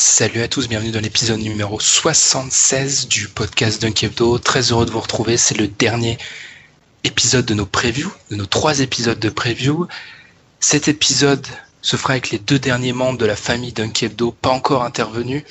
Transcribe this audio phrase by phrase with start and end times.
[0.00, 4.38] Salut à tous, bienvenue dans l'épisode numéro 76 du podcast Dunk Hebdo.
[4.38, 6.18] Très heureux de vous retrouver, c'est le dernier
[7.02, 9.88] épisode de nos previews, de nos trois épisodes de preview.
[10.60, 11.44] Cet épisode
[11.82, 15.42] se fera avec les deux derniers membres de la famille Dunk Hebdo pas encore intervenus.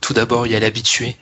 [0.00, 1.18] Tout d'abord, il y a l'habitué.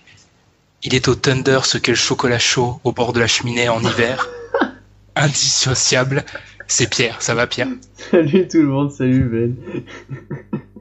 [0.84, 3.82] Il est au Thunder ce qu'est le chocolat chaud au bord de la cheminée en
[3.82, 4.28] hiver.
[5.16, 6.24] Indissociable.
[6.68, 7.70] C'est Pierre, ça va Pierre?
[8.12, 10.60] Salut tout le monde, salut Ben.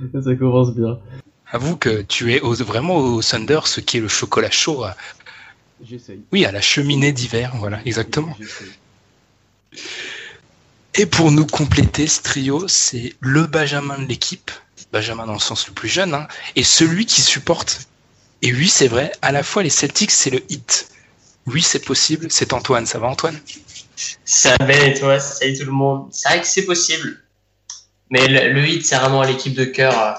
[0.24, 0.98] Ça commence bien.
[1.50, 4.84] Avoue que tu es au- vraiment au Thunder ce qui est le chocolat chaud.
[4.84, 4.96] à-
[5.82, 6.20] J'essaye.
[6.32, 8.36] Oui, à la cheminée d'hiver, voilà, exactement.
[10.94, 14.50] Et pour nous compléter ce trio, c'est le Benjamin de l'équipe,
[14.92, 16.26] Benjamin dans le sens le plus jeune, hein,
[16.56, 17.86] et celui qui supporte.
[18.42, 20.88] Et oui, c'est vrai, à la fois les Celtics, c'est le hit.
[21.46, 22.86] Oui, c'est possible, c'est Antoine.
[22.86, 23.38] Ça va Antoine?
[24.24, 26.08] Ça va et toi, salut tout le monde.
[26.10, 27.20] C'est vrai que c'est possible.
[28.10, 29.92] Mais le, le hit, c'est vraiment l'équipe de cœur.
[29.98, 30.12] euh,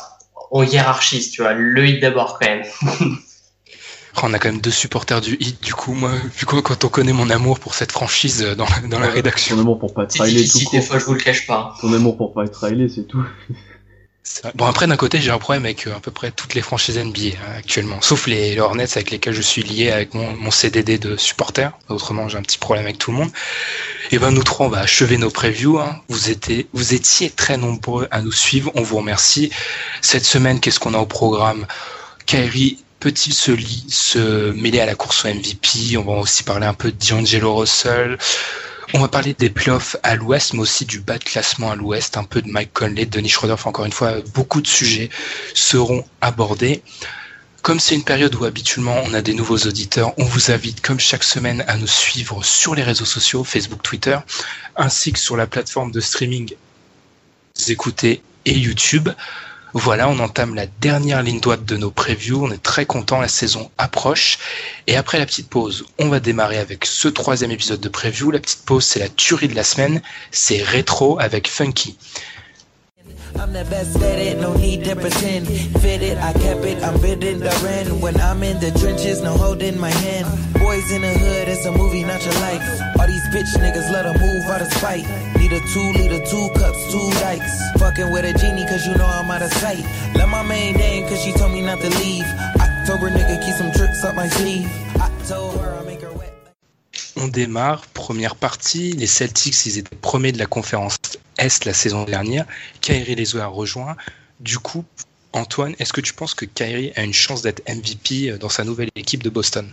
[0.51, 1.53] On hiérarchise, tu vois.
[1.53, 2.63] Le hit d'abord quand même.
[4.16, 6.83] Oh, On a quand même deux supporters du hit, du coup, moi, vu que quand
[6.83, 9.57] on connaît mon amour pour cette franchise euh, dans, la- dans la Ton rédaction.
[9.59, 10.88] amour pour pas être C'est Riley tout difficile, des court.
[10.88, 11.75] fois, je vous le cache pas.
[11.79, 13.23] Ton amour pour pas être Riley, c'est tout.
[14.56, 16.97] Bon, après, d'un côté, j'ai un problème avec euh, à peu près toutes les franchises
[16.97, 20.97] NBA hein, actuellement, sauf les, Hornets avec lesquels je suis lié avec mon, mon CDD
[20.97, 21.72] de supporter.
[21.88, 23.31] Autrement, j'ai un petit problème avec tout le monde.
[24.12, 25.80] Et ben, nous trois, on va achever nos previews.
[25.80, 26.02] hein.
[26.09, 28.72] Vous, étiez, très nombreux à nous suivre.
[28.75, 29.52] On vous remercie.
[30.02, 31.66] Cette semaine, qu'est-ce qu'on a au programme?
[32.25, 33.51] Kyrie peut-il se,
[33.88, 37.56] se mêler à la course au MVP On va aussi parler un peu de D'Angelo
[37.56, 38.18] Russell.
[38.94, 42.17] On va parler des playoffs à l'ouest, mais aussi du bas de classement à l'ouest,
[42.17, 43.55] un peu de Mike Conley, de Denis Schroeder.
[43.66, 45.09] Encore une fois, beaucoup de sujets
[45.53, 46.81] seront abordés.
[47.61, 51.00] Comme c'est une période où habituellement on a des nouveaux auditeurs, on vous invite comme
[51.00, 54.17] chaque semaine à nous suivre sur les réseaux sociaux, Facebook, Twitter,
[54.75, 56.56] ainsi que sur la plateforme de streaming
[57.67, 59.09] écoutez et YouTube.
[59.74, 62.44] Voilà, on entame la dernière ligne droite de nos previews.
[62.44, 64.40] On est très content, la saison approche.
[64.88, 68.31] Et après la petite pause, on va démarrer avec ce troisième épisode de preview.
[68.31, 70.02] La petite pause, c'est la tuerie de la semaine.
[70.31, 71.97] C'est rétro avec Funky.
[73.38, 75.47] I'm the best at it, no need to pretend.
[75.81, 78.01] Fit it, I kept it, I'm bidding the rent.
[78.01, 80.28] When I'm in the trenches, no holding my hand.
[80.53, 82.62] Boys in the hood, it's a movie, not your life.
[83.00, 85.06] All these bitch niggas let 'em move out of spite.
[85.38, 87.53] Need a two liter, two cups, two dikes.
[87.78, 89.84] Fucking with a genie, cause you know I'm out of sight.
[90.16, 92.25] Let my main name, cause she told me not to leave.
[92.59, 94.68] October nigga, keep some tricks up my sleeve.
[95.00, 96.34] I make her wet.
[97.16, 98.94] On démarre, première partie.
[98.94, 100.97] Les Celtics, ils étaient premiers de la conférence
[101.39, 102.45] Est la saison dernière.
[102.81, 103.95] Kyrie les a rejoints.
[104.39, 104.85] Du coup,
[105.33, 108.89] Antoine, est-ce que tu penses que Kyrie a une chance d'être MVP dans sa nouvelle
[108.95, 109.67] équipe de Boston?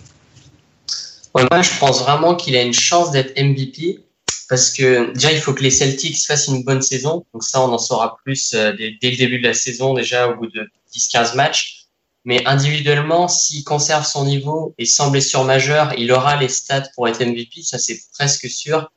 [1.34, 4.00] Moi, je pense vraiment qu'il a une chance d'être MVP.
[4.48, 7.24] Parce que déjà, il faut que les Celtics fassent une bonne saison.
[7.34, 10.28] Donc ça, on en saura plus euh, dès, dès le début de la saison, déjà
[10.28, 11.86] au bout de 10-15 matchs.
[12.24, 17.08] Mais individuellement, s'il conserve son niveau et sans blessure majeure, il aura les stats pour
[17.08, 18.90] être MVP, ça c'est presque sûr.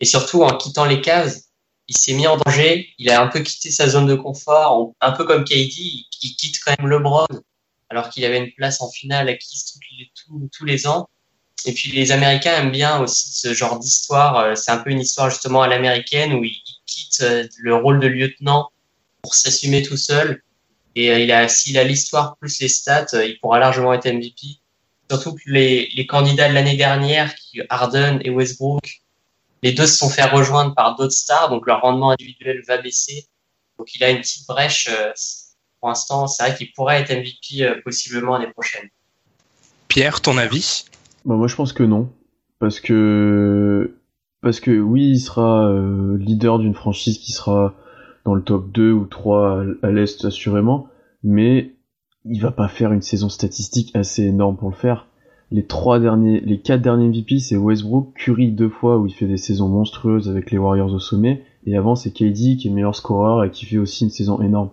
[0.00, 1.34] Et surtout, en quittant les Cavs,
[1.88, 4.94] il s'est mis en danger, il a un peu quitté sa zone de confort, on-
[5.00, 5.72] un peu comme KD,
[6.22, 7.26] il, quitte quand même LeBron,
[7.90, 11.08] alors qu'il avait une place en finale acquise tous tous- les ans.
[11.66, 14.36] Et puis les Américains aiment bien aussi ce genre d'histoire.
[14.38, 18.00] euh, C'est un peu une histoire justement à l'américaine où il, quitte euh, le rôle
[18.00, 18.70] de lieutenant
[19.22, 20.42] pour s'assumer tout seul.
[20.96, 24.58] Et euh, il a, s'il a l'histoire plus les stats, il pourra largement être MVP.
[25.10, 27.34] Surtout que les, les candidats de l'année dernière,
[27.68, 29.03] Harden et Westbrook,
[29.64, 33.26] les deux se sont fait rejoindre par d'autres stars, donc leur rendement individuel va baisser.
[33.78, 35.10] Donc il a une petite brèche euh,
[35.80, 38.88] pour l'instant, c'est vrai qu'il pourrait être MVP euh, possiblement l'année prochaine.
[39.88, 40.84] Pierre, ton avis?
[41.24, 42.12] Bah, Moi, je pense que non.
[42.58, 43.96] Parce que,
[44.42, 47.74] parce que oui, il sera euh, leader d'une franchise qui sera
[48.26, 50.88] dans le top 2 ou 3 à, à l'Est assurément,
[51.22, 51.74] mais
[52.26, 55.06] il va pas faire une saison statistique assez énorme pour le faire.
[55.50, 59.26] Les trois derniers, les quatre derniers MVP, c'est Westbrook, Curry deux fois où il fait
[59.26, 62.96] des saisons monstrueuses avec les Warriors au sommet, et avant c'est KD qui est meilleur
[62.96, 64.70] scoreur et qui fait aussi une saison énorme.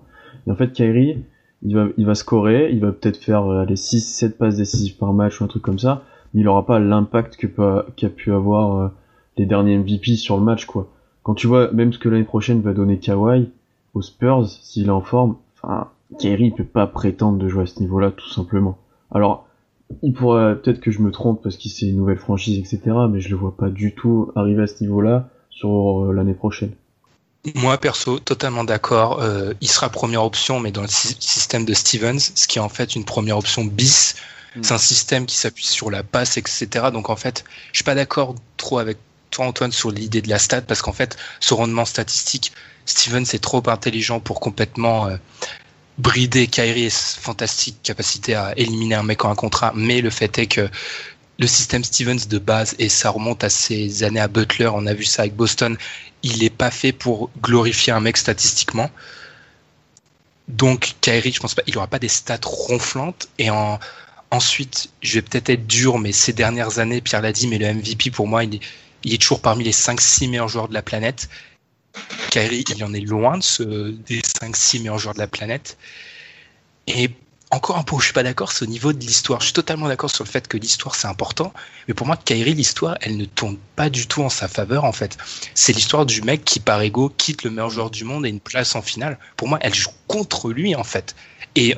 [0.48, 1.24] Et en fait, Kyrie,
[1.64, 5.14] il va, il va scorer, il va peut-être faire euh, les 6-7 passes décisives par
[5.14, 6.04] match ou un truc comme ça,
[6.34, 7.48] mais il aura pas l'impact que
[7.96, 8.88] qu'a pu avoir euh,
[9.38, 10.90] les derniers MVP sur le match, quoi.
[11.24, 13.50] Quand tu vois même ce que l'année prochaine va donner Kawhi
[13.94, 17.80] aux Spurs, s'il est en forme, enfin, Kyrie peut pas prétendre de jouer à ce
[17.80, 18.78] niveau-là, tout simplement.
[19.12, 19.48] Alors,
[20.02, 22.96] il pourrait peut-être que je me trompe parce qu'il c'est une nouvelle franchise, etc.
[23.10, 26.72] Mais je le vois pas du tout arriver à ce niveau-là sur euh, l'année prochaine.
[27.56, 29.22] Moi, perso, totalement d'accord.
[29.22, 32.70] Euh, il sera première option, mais dans le système de Stevens, ce qui est en
[32.70, 34.16] fait une première option bis.
[34.56, 34.64] Mm.
[34.64, 36.68] C'est un système qui s'appuie sur la passe, etc.
[36.94, 38.98] Donc en fait, je suis pas d'accord trop avec
[39.32, 42.52] toi, Antoine, sur l'idée de la stat, parce qu'en fait, ce rendement statistique,
[42.86, 45.18] Stevens est trop intelligent pour complètement euh,
[45.98, 50.38] brider Kyrie est fantastique capacité à éliminer un mec en un contrat, mais le fait
[50.38, 50.70] est que
[51.40, 54.94] le système Stevens de base, et ça remonte à ces années à Butler, on a
[54.94, 55.78] vu ça avec Boston,
[56.24, 58.92] il n'est pas fait pour glorifier un mec statistiquement.
[60.48, 63.30] Donc Kyrie, je pense pas, il aura pas des stats ronflantes.
[63.40, 63.80] Et en,
[64.32, 67.74] ensuite, je vais peut-être être dur, mais ces dernières années, Pierre l'a dit, mais le
[67.74, 68.60] MVP pour moi, il est,
[69.04, 71.30] il est toujours parmi les 5-6 meilleurs joueurs de la planète.
[72.32, 75.78] Kyrie, il en est loin de ce, des 5-6 meilleurs joueurs de la planète.
[76.88, 77.10] Et
[77.52, 79.42] encore un point où je suis pas d'accord, c'est au niveau de l'histoire.
[79.42, 81.54] Je suis totalement d'accord sur le fait que l'histoire c'est important,
[81.88, 84.94] mais pour moi, Kyrie, l'histoire, elle ne tourne pas du tout en sa faveur en
[84.94, 85.18] fait.
[85.54, 88.40] C'est l'histoire du mec qui par ego quitte le meilleur joueur du monde et une
[88.40, 89.20] place en finale.
[89.36, 91.16] Pour moi, elle joue contre lui en fait.
[91.56, 91.76] Et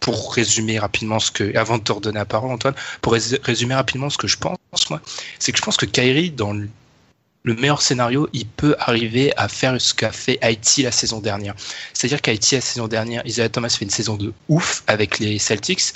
[0.00, 4.10] pour résumer rapidement ce que, avant de te redonner la parole, Antoine, pour résumer rapidement
[4.10, 4.58] ce que je pense,
[4.90, 5.00] moi,
[5.38, 6.52] c'est que je pense que Kyrie, dans
[7.48, 11.18] le le meilleur scénario, il peut arriver à faire ce qu'a fait Haïti la saison
[11.18, 11.54] dernière.
[11.94, 15.94] C'est-à-dire qu'Haïti la saison dernière, Isaiah Thomas fait une saison de ouf avec les Celtics.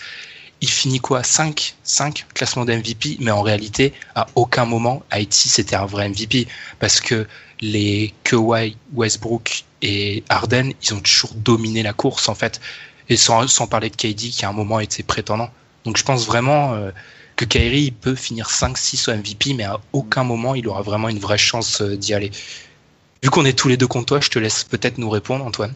[0.63, 1.23] Il finit quoi?
[1.23, 6.49] 5 5 classements d'MVP, mais en réalité, à aucun moment, Haïti c'était un vrai MVP
[6.81, 7.27] parce que
[7.61, 12.61] les Kawhi, Westbrook et Harden, ils ont toujours dominé la course en fait.
[13.11, 15.51] Et sans, sans parler de KD qui à un moment était prétendant.
[15.85, 16.93] Donc je pense vraiment euh,
[17.37, 21.19] que Kyrie peut finir 5-6 au MVP, mais à aucun moment il aura vraiment une
[21.19, 22.31] vraie chance euh, d'y aller.
[23.23, 25.75] Vu qu'on est tous les deux contre toi, je te laisse peut-être nous répondre, Antoine.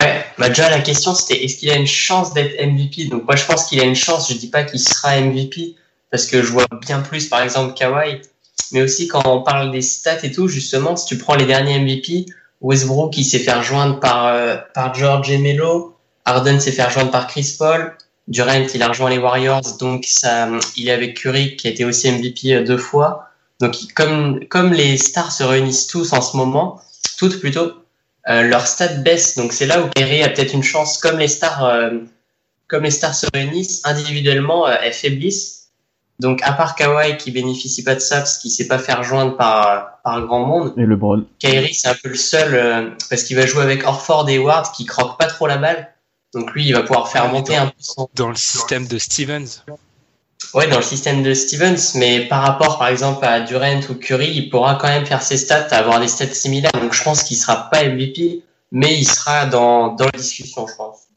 [0.00, 3.36] Ouais, bah déjà la question c'était est-ce qu'il a une chance d'être MVP Donc moi
[3.36, 5.76] je pense qu'il a une chance, je dis pas qu'il sera MVP,
[6.10, 8.20] parce que je vois bien plus par exemple Kawhi,
[8.72, 11.78] mais aussi quand on parle des stats et tout, justement, si tu prends les derniers
[11.78, 12.26] MVP,
[12.60, 17.10] Westbrook il s'est fait rejoindre par, euh, par George et Melo, Harden s'est fait rejoindre
[17.10, 17.96] par Chris Paul,
[18.28, 21.84] Durant, il a rejoint les Warriors, donc ça, il est avec Curry qui a été
[21.84, 23.28] aussi MVP euh, deux fois.
[23.60, 26.80] Donc comme comme les stars se réunissent tous en ce moment,
[27.18, 27.72] toutes plutôt,
[28.28, 29.36] euh, leur stade baisse.
[29.36, 30.98] Donc c'est là où Kyrie a peut-être une chance.
[30.98, 31.90] Comme les stars, euh,
[32.68, 35.70] comme les stars se réunissent individuellement, euh, elles faiblissent.
[36.20, 39.36] Donc à part Kawhi qui bénéficie pas de ça parce qu'il sait pas faire joindre
[39.36, 40.74] par par grand monde.
[40.76, 41.24] Et LeBron.
[41.38, 44.84] Kyrie c'est un peu le seul parce qu'il va jouer avec Orford et Ward qui
[44.84, 45.88] croquent pas trop la balle.
[46.34, 48.08] Donc lui, il va pouvoir faire monter dans, un peu son...
[48.14, 49.62] Dans le système de Stevens
[50.54, 54.30] Ouais, dans le système de Stevens, mais par rapport par exemple à Durant ou Curry,
[54.34, 56.72] il pourra quand même faire ses stats, avoir des stats similaires.
[56.72, 58.42] Donc je pense qu'il sera pas MVP,
[58.72, 61.08] mais il sera dans, dans la discussion, je pense.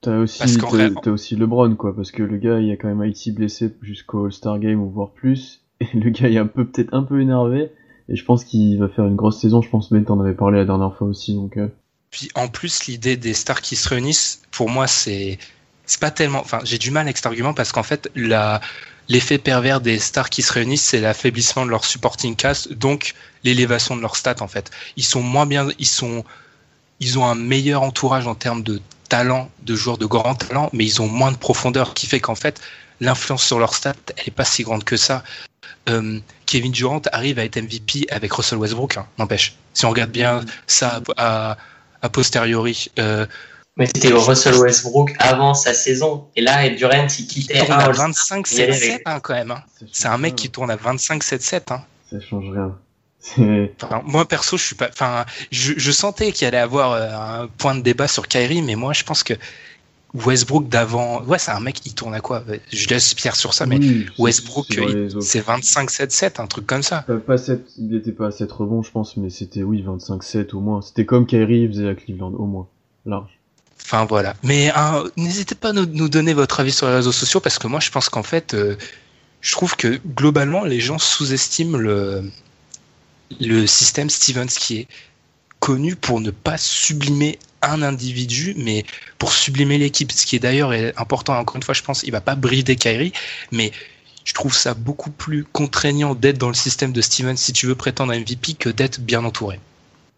[0.00, 0.58] T'as aussi,
[1.02, 4.26] t'as, aussi LeBron, quoi, parce que le gars, il a quand même Haïti blessé jusqu'au
[4.26, 7.20] All-Star Game ou voire plus, et le gars, il est un peu, peut-être un peu
[7.20, 7.72] énervé,
[8.08, 10.58] et je pense qu'il va faire une grosse saison, je pense Ben t'en avait parlé
[10.58, 11.56] la dernière fois aussi, donc...
[11.56, 11.68] Euh...
[12.10, 15.38] Puis en plus, l'idée des stars qui se réunissent, pour moi, c'est
[15.86, 16.40] c'est pas tellement.
[16.40, 18.60] Enfin, j'ai du mal avec cet argument parce qu'en fait, la
[19.08, 23.96] l'effet pervers des stars qui se réunissent, c'est l'affaiblissement de leur supporting cast, donc l'élévation
[23.96, 24.70] de leurs stats en fait.
[24.96, 26.24] Ils sont moins bien, ils sont,
[27.00, 30.84] ils ont un meilleur entourage en termes de talent, de joueurs de grand talent, mais
[30.84, 32.60] ils ont moins de profondeur, qui fait qu'en fait,
[33.00, 35.24] l'influence sur leurs stats, elle est pas si grande que ça.
[35.88, 39.54] Euh, Kevin Durant arrive à être MVP avec Russell Westbrook, hein, n'empêche.
[39.72, 41.56] Si on regarde bien ça à,
[42.02, 42.88] a posteriori.
[42.98, 43.26] Euh,
[43.76, 46.26] mais c'était Russell Westbrook avant sa saison.
[46.34, 49.52] Et là, Durant, il quittait il tourne à 25-7-7 hein, quand même.
[49.52, 49.62] Hein.
[49.92, 51.72] C'est un mec qui tourne à 25-7-7.
[51.72, 51.82] Hein.
[52.10, 52.76] Ça change rien.
[53.82, 54.88] Enfin, moi perso, je suis pas.
[54.88, 58.74] Enfin, je, je sentais qu'il allait avoir euh, un point de débat sur Kyrie, mais
[58.74, 59.34] moi, je pense que
[60.24, 62.44] Westbrook d'avant, ouais, c'est un mec, il tourne à quoi?
[62.72, 63.78] Je laisse Pierre sur ça, mais
[64.18, 64.66] Westbrook,
[65.20, 67.04] c'est 25-7-7, un truc comme ça.
[67.26, 70.60] Pas, 7, il était pas à 7 rebonds, je pense, mais c'était, oui, 25-7 au
[70.60, 70.82] moins.
[70.82, 72.66] C'était comme Kyrie faisait à Cleveland, au moins.
[73.06, 73.38] Large.
[73.80, 74.34] Enfin voilà.
[74.42, 77.58] Mais hein, n'hésitez pas à nous, nous, donner votre avis sur les réseaux sociaux parce
[77.58, 78.76] que moi je pense qu'en fait, euh,
[79.40, 82.30] je trouve que globalement les gens sous-estiment le,
[83.40, 84.88] le système Stevens qui est
[85.60, 88.84] connu pour ne pas sublimer un individu, mais
[89.18, 90.12] pour sublimer l'équipe.
[90.12, 93.12] Ce qui est d'ailleurs important, encore une fois, je pense, il va pas brider Kyrie,
[93.52, 93.72] mais
[94.24, 97.74] je trouve ça beaucoup plus contraignant d'être dans le système de Stevens si tu veux
[97.74, 99.58] prétendre à MVP que d'être bien entouré.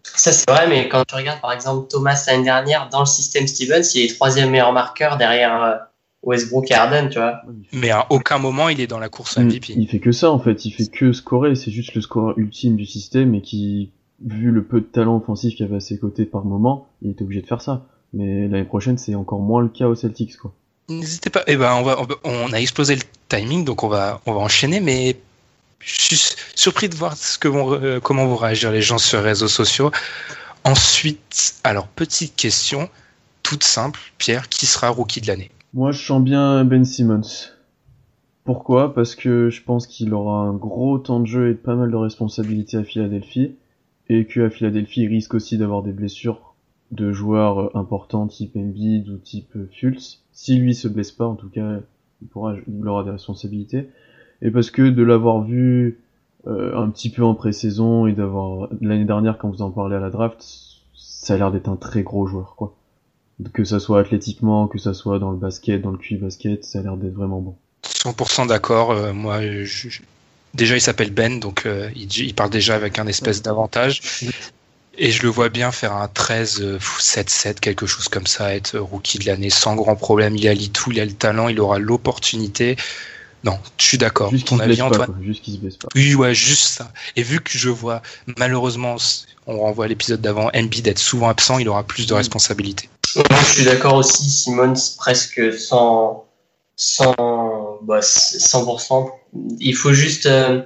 [0.02, 3.47] Ça, c'est vrai, mais quand tu regardes par exemple Thomas l'année dernière dans le système
[3.47, 5.76] Stevens, il est troisième meilleur marqueur derrière euh,
[6.23, 7.40] Westbrook et Harden, tu vois.
[7.73, 9.75] Mais à aucun moment il est dans la course MVP.
[9.75, 12.37] Il, il fait que ça en fait, il fait que scorer, c'est juste le score
[12.37, 13.92] ultime du système et qui,
[14.25, 17.11] vu le peu de talent offensif qu'il y avait à ses côtés par moment, il
[17.11, 17.87] était obligé de faire ça.
[18.12, 20.53] Mais l'année prochaine, c'est encore moins le cas aux Celtics, quoi.
[20.89, 21.43] N'hésitez pas.
[21.47, 24.81] Eh ben, on va, on a explosé le timing, donc on va, on va enchaîner,
[24.81, 25.17] mais
[25.79, 29.19] je suis surpris de voir ce que vont, euh, comment vont réagir les gens sur
[29.19, 29.93] les réseaux sociaux.
[30.65, 32.89] Ensuite, alors, petite question,
[33.43, 34.00] toute simple.
[34.19, 35.50] Pierre, qui sera rookie de l'année?
[35.73, 37.49] Moi, je sens bien Ben Simmons.
[38.45, 38.93] Pourquoi?
[38.95, 41.97] Parce que je pense qu'il aura un gros temps de jeu et pas mal de
[41.97, 43.55] responsabilités à Philadelphie.
[44.12, 46.55] Et qu'à Philadelphie, il risque aussi d'avoir des blessures
[46.90, 50.25] de joueurs importants type Embiid ou type Fultz.
[50.33, 51.79] Si lui se blesse pas, en tout cas,
[52.21, 53.88] il pourra, aura des responsabilités
[54.43, 56.00] et parce que de l'avoir vu
[56.47, 60.00] euh, un petit peu en pré-saison et d'avoir l'année dernière quand vous en parlez à
[60.00, 60.45] la draft,
[60.95, 62.75] ça a l'air d'être un très gros joueur quoi.
[63.55, 66.81] Que ça soit athlétiquement, que ça soit dans le basket, dans le QI basket, ça
[66.81, 67.55] a l'air d'être vraiment bon.
[67.85, 68.90] 100% d'accord.
[68.90, 70.00] Euh, moi, je...
[70.54, 74.00] déjà il s'appelle Ben, donc euh, il, il, parle déjà avec un espèce d'avantage.
[74.99, 79.19] Et je le vois bien faire un 13, 7-7, quelque chose comme ça, être rookie
[79.19, 80.37] de l'année sans grand problème.
[80.37, 82.76] Il a tout, il a le talent, il aura l'opportunité.
[83.45, 84.30] Non, je suis d'accord.
[84.30, 85.33] Juste Antoine.
[85.33, 85.88] Qu'il se blesse pas.
[85.95, 86.92] Oui, ouais, juste ça.
[87.16, 88.02] Et vu que je vois,
[88.37, 88.97] malheureusement,
[89.47, 92.90] on renvoie l'épisode d'avant, Embiid d'être souvent absent, il aura plus de responsabilités.
[93.16, 96.26] Moi, je suis d'accord aussi, Simmons presque sans,
[96.81, 99.11] sans, bah, 100%.
[99.59, 100.63] Il faut juste, euh,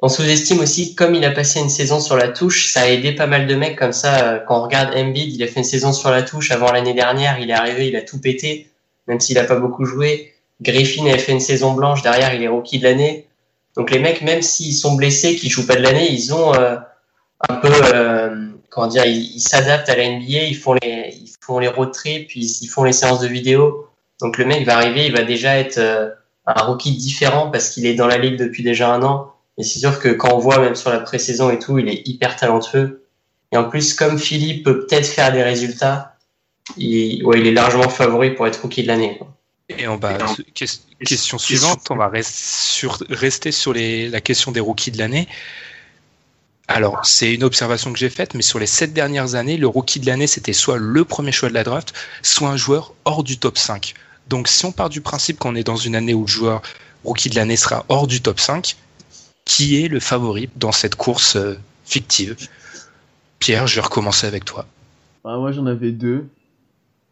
[0.00, 3.12] on sous-estime aussi, comme il a passé une saison sur la touche, ça a aidé
[3.12, 4.28] pas mal de mecs comme ça.
[4.28, 6.94] Euh, quand on regarde Embiid, il a fait une saison sur la touche avant l'année
[6.94, 8.70] dernière, il est arrivé, il a tout pété,
[9.08, 10.34] même s'il a pas beaucoup joué.
[10.62, 13.26] Griffin avait fait une saison blanche, derrière il est rookie de l'année.
[13.76, 16.76] Donc les mecs, même s'ils sont blessés, qu'ils jouent pas de l'année, ils ont euh,
[17.48, 21.58] un peu, euh, comment dire, ils s'adaptent à la NBA, ils font les, ils font
[21.58, 23.85] les road trips, ils font les séances de vidéo.
[24.20, 26.10] Donc le mec va arriver, il va déjà être euh,
[26.46, 29.32] un rookie différent parce qu'il est dans la ligue depuis déjà un an.
[29.58, 32.06] Et c'est sûr que quand on voit même sur la pré-saison et tout, il est
[32.06, 33.06] hyper talentueux.
[33.52, 36.16] Et en plus, comme Philippe peut peut-être faire des résultats,
[36.76, 39.20] il, ouais, il est largement favori pour être rookie de l'année.
[39.68, 40.18] Et on va,
[41.04, 45.26] question suivante, on va rester sur, rester sur les, la question des rookies de l'année.
[46.68, 50.00] Alors, c'est une observation que j'ai faite, mais sur les sept dernières années, le rookie
[50.00, 53.38] de l'année, c'était soit le premier choix de la draft, soit un joueur hors du
[53.38, 53.94] top 5.
[54.28, 56.62] Donc, si on part du principe qu'on est dans une année où le joueur
[57.04, 58.76] rookie de l'année sera hors du top 5,
[59.44, 61.54] qui est le favori dans cette course euh,
[61.84, 62.36] fictive?
[63.38, 64.66] Pierre, je vais recommencer avec toi.
[65.24, 66.26] Ah, moi, j'en avais deux.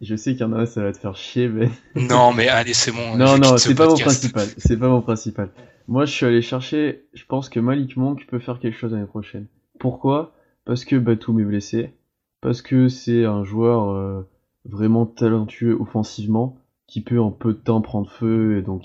[0.00, 1.71] Je sais qu'il y en a, ça va te faire chier, mais.
[1.94, 3.16] non, mais allez, c'est bon.
[3.16, 4.49] Non, non, c'est pas mon principal.
[4.59, 5.50] C'est pas mon principal.
[5.87, 7.04] Moi, je suis allé chercher.
[7.14, 9.47] Je pense que Malik Monk peut faire quelque chose l'année prochaine.
[9.78, 10.35] Pourquoi?
[10.64, 11.94] Parce que Batum est blessé.
[12.40, 14.28] Parce que c'est un joueur euh,
[14.64, 18.85] vraiment talentueux offensivement qui peut en peu de temps prendre feu et donc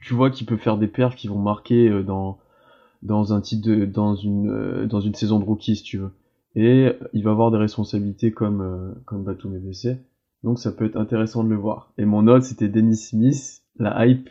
[0.00, 2.38] tu vois qu'il peut faire des perfs qui vont marquer euh, dans
[3.02, 6.10] dans un titre de, dans une euh, dans une saison de rookie si tu veux
[6.54, 9.98] et il va avoir des responsabilités comme comme Batum est blessé
[10.42, 11.92] donc ça peut être intéressant de le voir.
[11.98, 14.28] Et mon note, c'était Dennis Smith, la hype,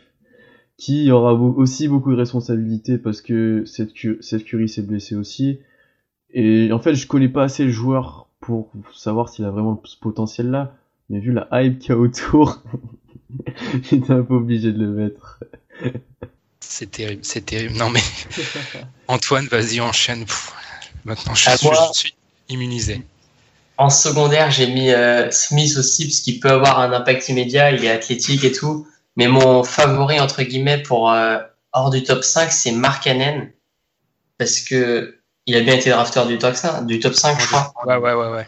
[0.76, 5.58] qui aura aussi beaucoup de responsabilités parce que cette Curry s'est blessé aussi.
[6.30, 9.98] Et en fait, je connais pas assez le joueur pour savoir s'il a vraiment ce
[9.98, 10.76] potentiel-là.
[11.12, 12.62] Mais vu la hype qu'il y a autour,
[13.90, 15.40] j'étais un peu obligé de le mettre.
[16.58, 17.76] c'est terrible, c'est terrible.
[17.76, 18.00] Non mais
[19.08, 20.24] Antoine, vas-y, enchaîne.
[21.04, 22.14] Maintenant, je, je suis
[22.48, 23.02] immunisé.
[23.76, 27.84] En secondaire, j'ai mis euh, Smith aussi, parce qu'il peut avoir un impact immédiat, il
[27.84, 28.86] est athlétique et tout.
[29.16, 31.38] Mais mon favori, entre guillemets, pour euh,
[31.72, 33.50] hors du top 5, c'est Mark Cannon.
[34.38, 37.74] Parce que il a bien été drafteur du top 5, du top 5 je crois.
[37.84, 38.46] Ouais, ouais, ouais, ouais.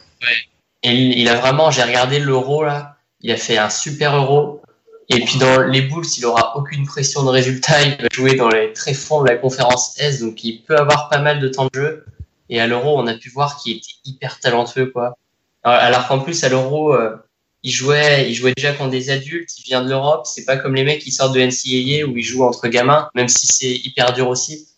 [0.85, 4.61] Et il, a vraiment, j'ai regardé l'euro là, il a fait un super euro.
[5.09, 7.83] Et puis dans les Bulls, il aura aucune pression de résultat.
[7.83, 11.09] Il va jouer dans les très fonds de la conférence S, donc il peut avoir
[11.09, 12.05] pas mal de temps de jeu.
[12.51, 15.17] Et à l'Euro, on a pu voir qu'il était hyper talentueux, quoi.
[15.63, 17.17] Alors qu'en plus, à l'Euro, euh,
[17.63, 19.49] il jouait, il jouait déjà contre des adultes.
[19.59, 20.27] Il vient de l'Europe.
[20.27, 23.29] C'est pas comme les mecs qui sortent de NCAA où ils jouent entre gamins, même
[23.29, 24.69] si c'est hyper dur aussi.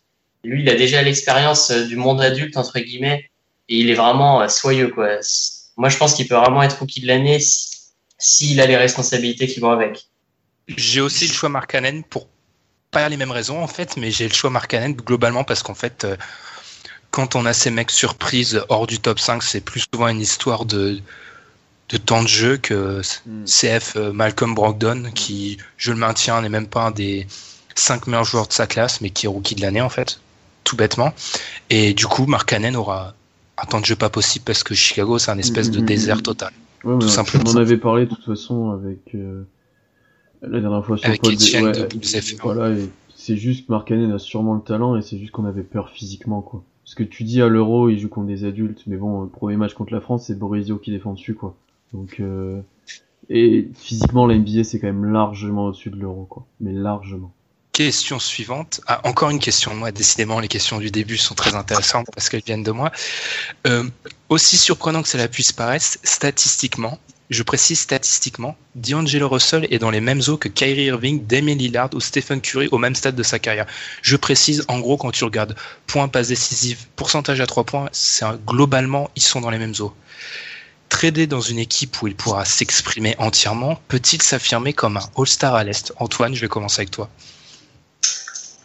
[0.44, 3.28] Lui, il a déjà l'expérience euh, du monde adulte entre guillemets,
[3.68, 5.18] et il est vraiment euh, soyeux, quoi.
[5.76, 7.38] Moi, je pense qu'il peut vraiment être rookie de l'année
[8.18, 10.06] s'il a les responsabilités qui vont avec.
[10.68, 12.28] J'ai aussi le choix Markkanen pour
[12.90, 16.04] pas les mêmes raisons en fait, mais j'ai le choix Markkanen globalement parce qu'en fait,
[16.04, 16.16] euh,
[17.10, 20.64] quand on a ces mecs surprises hors du top 5, c'est plus souvent une histoire
[20.64, 21.00] de,
[21.88, 23.44] de temps de jeu que Mm.
[23.44, 27.26] CF euh, Malcolm Brogdon, qui, je le maintiens, n'est même pas un des
[27.74, 30.20] 5 meilleurs joueurs de sa classe, mais qui est rookie de l'année en fait,
[30.64, 31.12] tout bêtement.
[31.70, 33.14] Et du coup, Markkanen aura
[33.62, 35.86] un temps de jeu pas possible parce que Chicago, c'est un espèce de Mm, mm,
[35.86, 36.22] désert mm.
[36.22, 36.52] total.
[36.84, 37.44] Ouais, Tout on- simplement.
[37.48, 39.42] On en avait parlé de toute façon avec euh,
[40.42, 42.38] la dernière fois sur Avec Pod- Etienne de ouais, WZF1.
[42.42, 42.74] Voilà,
[43.14, 46.42] c'est juste que Markkanen a sûrement le talent et c'est juste qu'on avait peur physiquement
[46.42, 46.62] quoi.
[46.84, 49.56] Parce que tu dis à l'Euro, il joue contre des adultes, mais bon, le premier
[49.56, 51.56] match contre la France, c'est Borisio qui défend dessus quoi.
[51.92, 52.60] Donc euh,
[53.30, 57.32] et physiquement, la NBA c'est quand même largement au-dessus de l'Euro quoi, mais largement.
[57.76, 58.80] Question suivante.
[58.86, 59.92] Ah, encore une question moi.
[59.92, 62.90] Décidément, les questions du début sont très intéressantes parce qu'elles viennent de moi.
[63.66, 63.84] Euh,
[64.30, 70.00] aussi surprenant que cela puisse paraître, statistiquement, je précise statistiquement, D'Angelo Russell est dans les
[70.00, 73.38] mêmes eaux que Kyrie Irving, Damien Lillard ou Stephen Curry au même stade de sa
[73.38, 73.66] carrière.
[74.00, 75.54] Je précise, en gros, quand tu regardes
[75.86, 79.74] points, passes décisives, pourcentage à trois points, c'est un- globalement, ils sont dans les mêmes
[79.80, 79.94] eaux.
[80.88, 85.62] Tradé dans une équipe où il pourra s'exprimer entièrement, peut-il s'affirmer comme un All-Star à
[85.62, 85.92] l'Est?
[85.98, 87.10] Antoine, je vais commencer avec toi.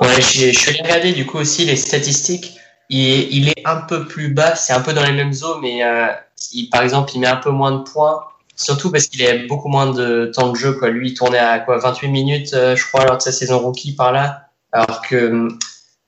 [0.01, 2.57] Ouais, je suis allé regarder du coup aussi les statistiques.
[2.89, 2.99] Il
[3.31, 6.07] il est un peu plus bas, c'est un peu dans les mêmes eaux, mais euh,
[6.53, 8.23] il, par exemple, il met un peu moins de points,
[8.55, 10.73] surtout parce qu'il a beaucoup moins de temps de jeu.
[10.73, 10.89] Quoi.
[10.89, 13.93] Lui, il tournait à quoi 28 minutes, euh, je crois, lors de sa saison rookie
[13.93, 15.59] par là, alors que hum,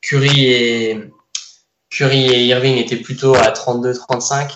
[0.02, 1.00] Curry et,
[1.90, 4.50] Curry et Irving étaient plutôt à 32-35.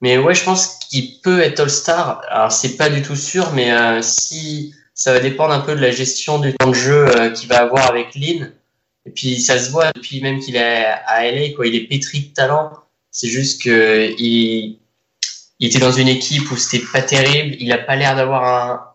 [0.00, 2.22] Mais ouais, je pense qu'il peut être All-Star.
[2.30, 5.80] Alors, c'est pas du tout sûr, mais euh, si ça va dépendre un peu de
[5.80, 8.52] la gestion du temps de jeu euh, qu'il va avoir avec Lynn.
[9.06, 11.66] Et puis ça se voit depuis même qu'il est à LA, quoi.
[11.66, 12.72] Il est pétri de talent.
[13.10, 14.78] C'est juste que il,
[15.60, 17.56] était dans une équipe où c'était pas terrible.
[17.60, 18.44] Il a pas l'air d'avoir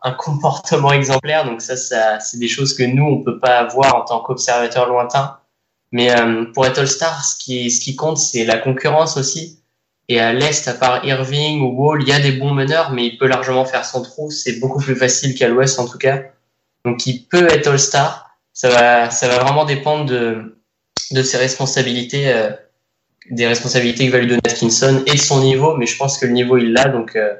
[0.03, 1.45] un, un comportement exemplaire.
[1.45, 4.87] Donc ça, ça c'est des choses que nous on peut pas avoir en tant qu'observateur
[4.87, 5.37] lointain.
[5.91, 9.61] Mais euh, pour être All-Star, ce qui, ce qui compte, c'est la concurrence aussi.
[10.09, 13.07] Et à l'Est, à part Irving ou Wall, il y a des bons meneurs, mais
[13.07, 14.29] il peut largement faire son trou.
[14.29, 16.21] C'est beaucoup plus facile qu'à l'Ouest, en tout cas.
[16.83, 18.24] Donc, il peut être All-Star.
[18.55, 20.57] Ça va, ça va vraiment dépendre de,
[21.11, 22.49] de ses responsabilités, euh,
[23.29, 25.75] des responsabilités que va lui donner Atkinson et de son niveau.
[25.75, 26.85] Mais je pense que le niveau, il l'a.
[26.87, 27.35] Donc, euh,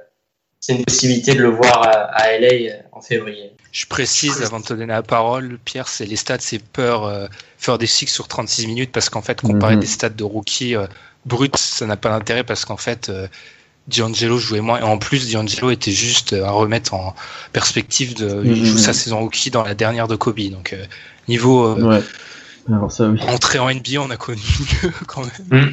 [0.59, 3.53] c'est une possibilité de le voir à, à LA euh, en février.
[3.71, 7.27] Je précise avant de te donner la parole, Pierre, c'est les stats, c'est peur euh,
[7.57, 9.81] faire des six sur 36 minutes parce qu'en fait, comparer Mhm.
[9.81, 10.87] des stats de rookie euh,
[11.25, 13.27] brut, ça n'a pas d'intérêt parce qu'en fait, euh,
[13.87, 17.13] D'Angelo jouait moins et en plus, D'Angelo était juste euh, à remettre en
[17.53, 18.63] perspective de il Mhm.
[18.65, 20.39] joue sa saison rookie dans la dernière de Kobe.
[20.51, 20.83] Donc, euh,
[21.27, 22.01] niveau euh, Ouais.
[22.67, 23.19] Alors ça oui.
[23.27, 24.41] entrée en NBA, on a connu
[24.83, 25.21] mieux quand
[25.51, 25.71] même.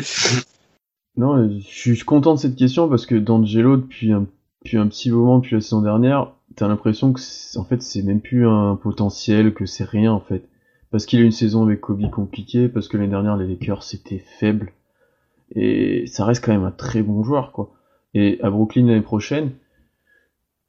[1.17, 4.27] Non, euh, je suis content de cette question parce que D'Angelo, depuis un,
[4.63, 8.03] depuis un petit moment, depuis la saison dernière, t'as l'impression que c'est- en fait c'est
[8.03, 10.45] même plus un potentiel, que c'est rien en fait.
[10.91, 14.23] Parce qu'il a une saison avec Kobe compliquée, parce que l'année dernière les Lakers c'était
[14.39, 14.73] faible.
[15.55, 17.73] Et ça reste quand même un très bon joueur quoi.
[18.15, 19.53] Et à Brooklyn l'année prochaine,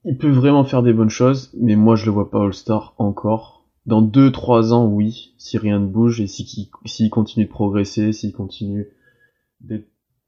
[0.06, 3.65] il peut vraiment faire des bonnes choses, mais moi je le vois pas All-Star encore.
[3.86, 8.32] Dans 2-3 ans, oui, si rien ne bouge et si- s'il continue de progresser, s'il
[8.32, 8.88] continue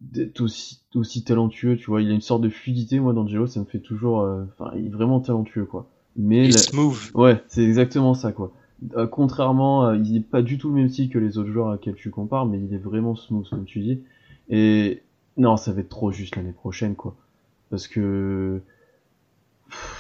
[0.01, 2.01] d'être aussi, aussi talentueux, tu vois.
[2.01, 4.21] Il a une sorte de fluidité, moi, d'Angelo, ça me fait toujours...
[4.21, 5.87] euh, Enfin, il est vraiment talentueux, quoi.
[6.15, 6.45] Mais...
[6.45, 6.95] Et la- smooth.
[7.13, 8.51] Ouais, c'est exactement ça, quoi.
[8.97, 11.77] Euh, contrairement, il est pas du tout le même style que les autres joueurs à
[11.77, 13.99] qui tu compares, mais il est vraiment smooth, comme tu dis.
[14.49, 15.01] Et
[15.37, 17.15] non, ça va être trop juste l'année prochaine, quoi.
[17.69, 18.61] Parce que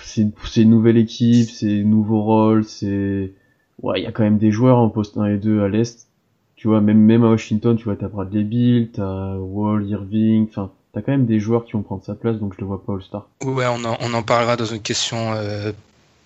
[0.03, 3.33] c'est une nouvelle équipe, c'est nouveau rôle, c'est
[3.81, 6.07] ouais, il y a quand même des joueurs en poste 1 et 2 à l'est.
[6.55, 10.71] Tu vois, même même à Washington, tu vois, t'as Bradley Bill, t'as Wall, Irving, enfin,
[10.93, 12.93] t'as quand même des joueurs qui vont prendre sa place, donc je le vois pas
[12.93, 13.27] All-Star.
[13.43, 15.73] Ouais, on en, on en parlera dans une question euh,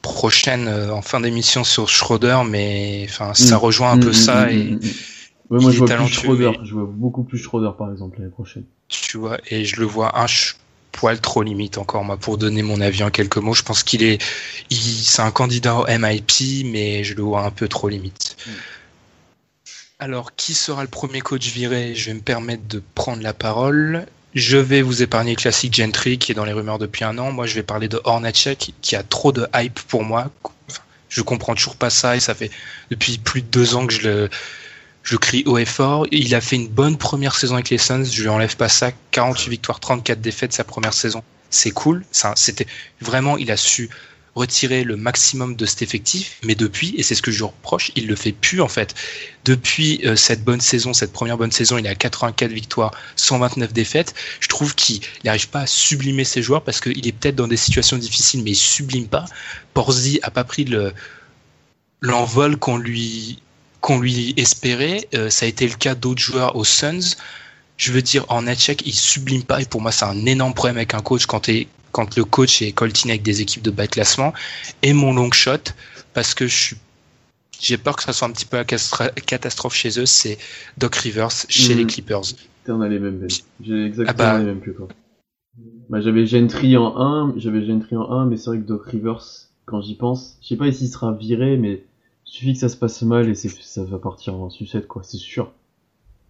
[0.04, 3.60] prochaine euh, en fin d'émission sur Schroeder, mais enfin ça Mm.
[3.60, 4.80] rejoint un peu Mm, ça mm, et mm, mm.
[5.50, 8.30] Ouais, moi je vois plus Schroeder, mais- je vois beaucoup plus Schroeder par exemple l'année
[8.32, 8.66] prochaine.
[8.90, 10.26] Tu vois, et je le vois un
[10.92, 13.54] poil trop limite encore moi pour donner mon avis en quelques mots.
[13.54, 14.22] Je pense qu'il est,
[14.70, 18.36] c'est un candidat au MIP, mais je le vois un peu trop limite.
[20.00, 21.94] Alors, qui sera le premier coach viré?
[21.94, 24.06] Je vais me permettre de prendre la parole.
[24.34, 27.32] Je vais vous épargner le classique Gentry qui est dans les rumeurs depuis un an.
[27.32, 30.32] Moi, je vais parler de Hornacek qui a trop de hype pour moi.
[30.44, 32.52] Enfin, je comprends toujours pas ça et ça fait
[32.90, 34.30] depuis plus de deux ans que je le,
[35.04, 36.06] je crie haut et fort.
[36.12, 38.04] Il a fait une bonne première saison avec les Suns.
[38.04, 38.92] Je lui enlève pas ça.
[39.12, 41.24] 48 victoires, 34 défaites sa première saison.
[41.50, 42.06] C'est cool.
[42.36, 42.68] C'était
[43.02, 43.90] vraiment, il a su
[44.36, 47.92] retirer le maximum de cet effectif, mais depuis, et c'est ce que je lui reproche,
[47.96, 48.96] il le fait plus en fait.
[49.46, 54.14] Depuis euh, cette bonne saison, cette première bonne saison, il a 84 victoires, 129 défaites.
[54.40, 57.58] Je trouve qu'il n'arrive pas à sublimer ses joueurs parce qu'il est peut-être dans des
[57.58, 59.26] situations difficiles, mais il sublime pas.
[59.74, 60.94] Porzi a pas pris le
[62.02, 63.42] l'envol qu'on lui
[63.82, 65.08] qu'on lui espérait.
[65.14, 67.16] Euh, ça a été le cas d'autres joueurs aux Suns.
[67.78, 69.62] Je veux dire, en check, il sublime pas.
[69.62, 71.50] Et pour moi, c'est un énorme problème avec un coach quand,
[71.92, 74.34] quand le coach est coltiné avec des équipes de bas classement.
[74.82, 75.72] Et mon long shot,
[76.14, 76.78] parce que je suis
[77.62, 80.38] j'ai peur que ça soit un petit peu la catastrophe chez eux, c'est
[80.78, 81.88] Doc Rivers chez les hmm.
[81.88, 82.22] Clippers.
[82.68, 83.28] On a les mêmes
[83.62, 84.40] J'ai exactement ah bah.
[84.40, 84.88] les mêmes que toi.
[85.90, 89.26] Bah, j'avais Gentry en 1, j'avais Gentry en 1, mais c'est vrai que Doc Rivers,
[89.66, 91.84] quand j'y pense, je sais pas s'il sera viré, mais
[92.30, 95.52] suffit que ça se passe mal et ça va partir en sucette, quoi, c'est sûr.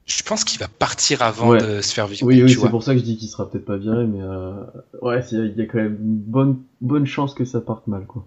[0.06, 2.26] Je pense qu'il va partir avant de se faire virer.
[2.26, 4.64] Oui, oui, c'est pour ça que je dis qu'il sera peut-être pas viré, mais euh...
[5.04, 8.26] ouais, il y a quand même une bonne, bonne chance que ça parte mal, quoi.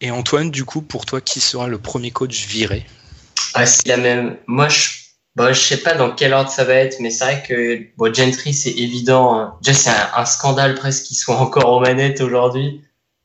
[0.00, 2.86] Et Antoine, du coup, pour toi, qui sera le premier coach viré?
[3.52, 4.38] Ah, c'est la même.
[4.46, 4.88] Moi, je,
[5.36, 8.12] bon, je sais pas dans quel ordre ça va être, mais c'est vrai que bon,
[8.12, 9.38] Gentry, c'est évident.
[9.38, 9.54] Hein.
[9.62, 12.82] Déjà, c'est un, scandale presque qu'il soit encore aux manettes aujourd'hui.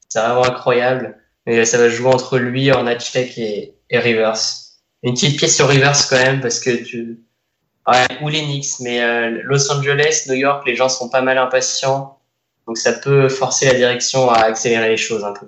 [0.10, 1.18] C'est vraiment incroyable.
[1.46, 4.40] Mais ça va jouer entre lui, Ornacek et, et Rivers.
[5.04, 7.20] Une petite pièce sur Rivers quand même, parce que tu.
[7.88, 11.38] Ouais, ou les Knicks, mais euh, Los Angeles, New York, les gens sont pas mal
[11.38, 12.18] impatients.
[12.66, 15.48] Donc ça peut forcer la direction à accélérer les choses un peu.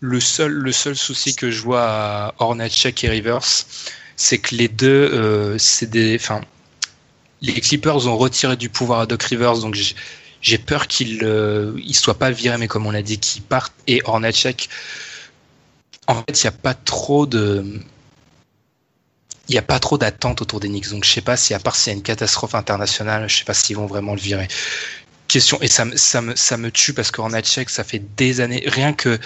[0.00, 3.42] Le seul, le seul souci que je vois à Hornacek et Rivers,
[4.14, 6.40] c'est que les deux, euh, c'est des, enfin,
[7.40, 9.76] les Clippers ont retiré du pouvoir à Doc Rivers, donc
[10.40, 13.72] j'ai peur qu'il euh, il soit pas viré, mais comme on l'a dit, qu'il parte.
[13.86, 14.68] Et Hornacek,
[16.06, 17.80] en fait, il n'y a pas trop de,
[19.48, 21.76] il a pas trop d'attente autour des Knicks, donc je sais pas si à part
[21.76, 24.48] s'il y a une catastrophe internationale, je sais pas s'ils vont vraiment le virer.
[25.26, 28.92] Question et ça, ça me ça me tue parce qu'Hornacek, ça fait des années, rien
[28.92, 29.18] que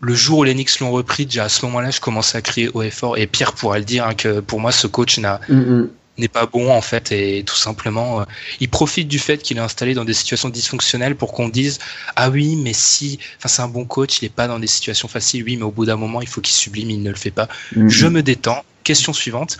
[0.00, 2.68] le jour où les Knicks l'ont repris, déjà à ce moment-là, je commençais à crier
[2.74, 3.16] au effort.
[3.16, 5.90] Et Pierre pourra le dire, hein, que pour moi, ce coach n'a mm, mm.
[6.18, 8.24] N'est pas bon en fait, et tout simplement, euh,
[8.60, 11.78] il profite du fait qu'il est installé dans des situations dysfonctionnelles pour qu'on dise
[12.16, 15.08] ah oui, mais si, enfin c'est un bon coach, il n'est pas dans des situations
[15.08, 15.42] faciles.
[15.44, 17.48] Oui, mais au bout d'un moment, il faut qu'il sublime, il ne le fait pas.
[17.74, 18.62] Mm, je me détends.
[18.84, 19.58] Question suivante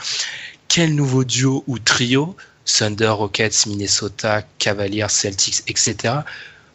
[0.72, 2.34] quel nouveau duo ou trio,
[2.64, 6.14] Thunder, Rockets, Minnesota, Cavaliers, Celtics, etc.,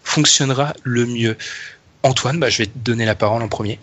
[0.03, 1.35] fonctionnera le mieux?
[2.03, 3.79] Antoine, bah, je vais te donner la parole en premier.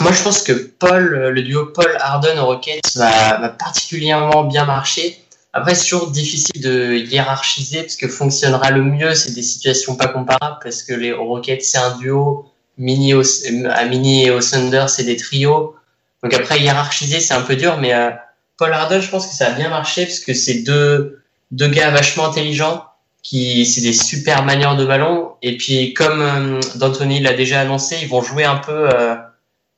[0.00, 5.23] Moi, je pense que Paul, le duo Paul Harden Rockets va, particulièrement bien marcher.
[5.56, 10.08] Après, c'est toujours difficile de hiérarchiser parce que fonctionnera le mieux, c'est des situations pas
[10.08, 13.14] comparables parce que les Rockets, c'est un duo, Mini
[13.70, 15.76] à Mini et au Thunder, c'est des trios.
[16.24, 18.10] Donc après, hiérarchiser, c'est un peu dur, mais euh,
[18.56, 21.90] Paul Harden, je pense que ça a bien marché parce que c'est deux, deux gars
[21.92, 22.84] vachement intelligents
[23.22, 25.34] qui c'est des super manières de ballon.
[25.40, 28.88] Et puis comme euh, l'a déjà annoncé, ils vont jouer un peu.
[28.92, 29.14] Euh,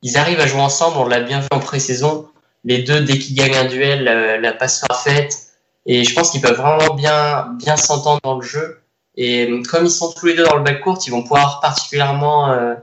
[0.00, 0.96] ils arrivent à jouer ensemble.
[0.96, 2.28] On l'a bien vu en pré-saison.
[2.64, 4.04] Les deux, dès qu'ils gagnent un duel,
[4.40, 5.45] la, passe parfaite.
[5.86, 8.80] Et je pense qu'ils peuvent vraiment bien bien s'entendre dans le jeu.
[9.16, 12.50] Et euh, comme ils sont tous les deux dans le backcourt, ils vont pouvoir particulièrement
[12.50, 12.74] euh,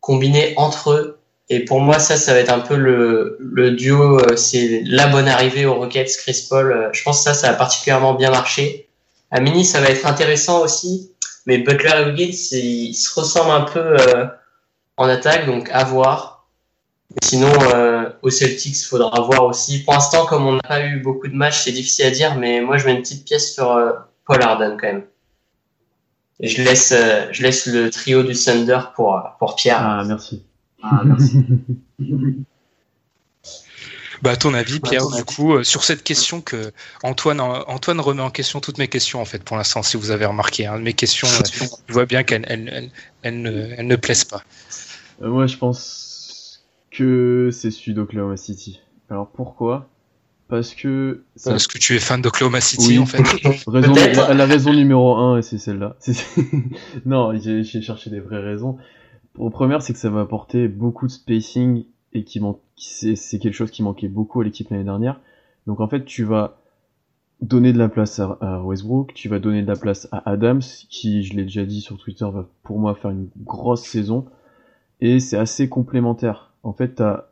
[0.00, 1.18] combiner entre eux.
[1.48, 4.20] Et pour moi, ça, ça va être un peu le, le duo.
[4.36, 6.90] c'est la bonne arrivée aux Rockets, Chris Paul.
[6.92, 8.88] je pense que ça, ça a particulièrement bien marché.
[9.30, 11.12] À Mini, ça va être intéressant aussi.
[11.46, 14.26] Mais Butler et Wiggins, ils se ressemblent un peu euh,
[14.96, 16.35] en attaque, donc à voir.
[17.22, 19.82] Sinon, euh, au Celtics, il faudra voir aussi.
[19.84, 22.60] Pour l'instant, comme on n'a pas eu beaucoup de matchs, c'est difficile à dire, mais
[22.60, 23.92] moi, je mets une petite pièce sur euh,
[24.26, 25.04] Paul Arden quand même.
[26.40, 26.92] Et je laisse,
[27.30, 29.78] je laisse le trio du Thunder pour, pour Pierre.
[29.80, 30.42] Ah, merci.
[30.82, 31.38] Ah, merci.
[34.22, 38.00] Bah, à ton avis, bah, Pierre, du coup, euh, sur cette question que Antoine, Antoine
[38.00, 40.66] remet en question toutes mes questions, en fait, pour l'instant, si vous avez remarqué.
[40.66, 42.90] Hein, mes questions, euh, je vois bien qu'elles elles,
[43.22, 44.42] elles, ne, ne, plaisent pas.
[45.22, 46.05] Euh, moi, je pense
[46.96, 48.80] que c'est celui d'Oklahoma City.
[49.10, 49.88] Alors, pourquoi?
[50.48, 51.24] Parce que...
[51.44, 53.22] Parce que tu es fan d'Oklahoma City, en fait.
[53.66, 55.96] raison, la, la, raison numéro un, c'est celle-là.
[57.04, 58.78] non, j'ai cherché des vraies raisons.
[59.34, 63.52] Pour première, c'est que ça va apporter beaucoup de spacing et qui manque, c'est quelque
[63.52, 65.20] chose qui manquait beaucoup à l'équipe l'année dernière.
[65.66, 66.58] Donc en fait, tu vas
[67.42, 71.22] donner de la place à, Westbrook, tu vas donner de la place à Adams, qui,
[71.22, 74.26] je l'ai déjà dit sur Twitter, va pour moi faire une grosse saison.
[75.00, 76.54] Et c'est assez complémentaire.
[76.66, 77.28] En fait, t'as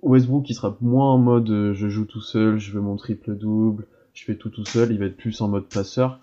[0.00, 3.36] Westbrook qui sera moins en mode euh, je joue tout seul, je veux mon triple
[3.36, 6.20] double, je fais tout tout seul, il va être plus en mode passeur.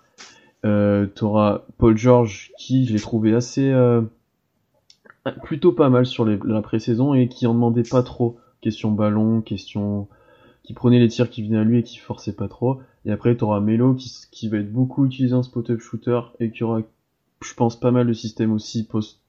[0.64, 4.02] Euh, T'auras Paul George qui je l'ai trouvé assez euh,
[5.44, 8.36] plutôt pas mal sur la pré-saison et qui en demandait pas trop.
[8.60, 10.08] Question ballon, question
[10.64, 12.80] qui prenait les tirs qui venaient à lui et qui forçait pas trop.
[13.04, 16.50] Et après, tu auras Melo qui, qui va être beaucoup utilisé en spot-up shooter et
[16.50, 16.80] qui aura,
[17.44, 19.20] je pense, pas mal de systèmes aussi post,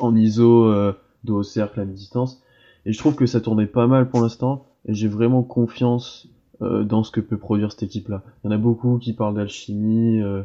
[0.00, 2.42] en ISO, euh, dos au cercle à distance.
[2.86, 4.66] Et je trouve que ça tournait pas mal pour l'instant.
[4.86, 6.28] Et j'ai vraiment confiance
[6.62, 8.22] euh, dans ce que peut produire cette équipe-là.
[8.42, 10.42] Il y en a beaucoup qui parlent d'alchimie, euh,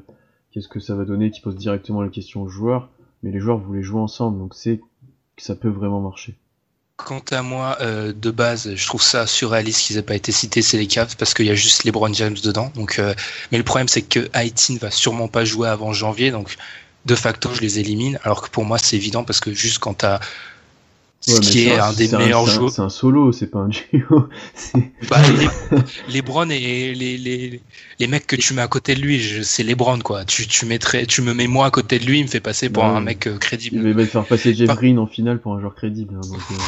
[0.51, 2.89] qu'est-ce que ça va donner, qui posent directement la question aux joueurs.
[3.23, 4.81] Mais les joueurs voulaient jouer ensemble, donc c'est
[5.35, 6.35] que ça peut vraiment marcher.
[6.97, 10.61] Quant à moi, euh, de base, je trouve ça surréaliste qu'ils aient pas été cités,
[10.61, 12.71] c'est les Cavs, parce qu'il y a juste LeBron James dedans.
[12.75, 13.13] Donc, euh,
[13.51, 16.55] mais le problème, c'est que Haïti ne va sûrement pas jouer avant janvier, donc
[17.05, 18.17] de facto, je les élimine.
[18.23, 20.21] Alors que pour moi, c'est évident, parce que juste quand t'as
[21.21, 22.71] ce qui est un des c'est meilleurs joueurs.
[22.71, 24.29] C'est un solo, c'est pas un duo.
[25.09, 25.21] Bah,
[26.07, 27.61] LeBron et les, les,
[27.99, 30.25] les mecs que tu mets à côté de lui, c'est LeBron quoi.
[30.25, 32.69] Tu, tu mettrais, tu me mets moi à côté de lui, il me fait passer
[32.69, 33.81] pour un mec euh, crédible.
[33.81, 36.15] Mais il va faire passer Jeff Green en finale pour un joueur crédible.
[36.15, 36.21] hein,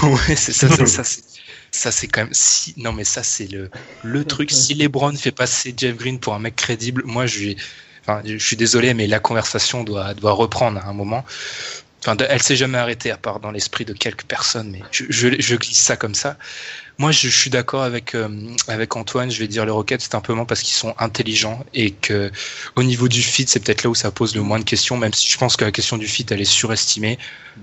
[0.04, 1.24] euh, Ouais, c'est ça, ça, ça, c'est-
[1.72, 3.70] ça c'est quand même si non mais ça c'est le
[4.02, 7.50] le truc si LeBron fait passer Jeff Green pour un mec crédible, moi je
[8.02, 11.26] enfin je suis désolé mais la conversation doit doit reprendre à un moment.
[12.02, 15.06] Enfin, de- elle s'est jamais arrêtée à part dans l'esprit de quelques personnes, mais je,
[15.10, 16.38] je, je glisse ça comme ça.
[17.00, 18.28] Moi, je, suis d'accord avec euh,
[18.68, 19.30] avec Antoine.
[19.30, 22.32] Je vais dire les Rockets, c'est simplement parce qu'ils sont intelligents et que
[22.76, 24.98] au niveau du fit, c'est peut-être là où ça pose le moins de questions.
[24.98, 27.20] Même si je pense que la question du fit, elle est surestimée.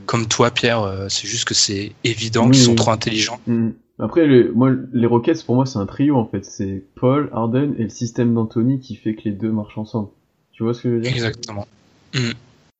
[0.07, 2.77] Comme toi, Pierre, euh, c'est juste que c'est évident Oui, qu'ils sont oui.
[2.77, 3.41] trop intelligents.
[3.47, 3.71] hmm.
[4.01, 6.45] Après, les, moi, les Rockets, pour moi, c'est un trio en fait.
[6.45, 10.09] C'est Paul, Harden et le système d'Anthony qui fait que les deux marchent ensemble.
[10.53, 11.13] Tu vois ce que je veux dire?
[11.13, 11.67] Exactement.
[12.15, 12.31] Mm.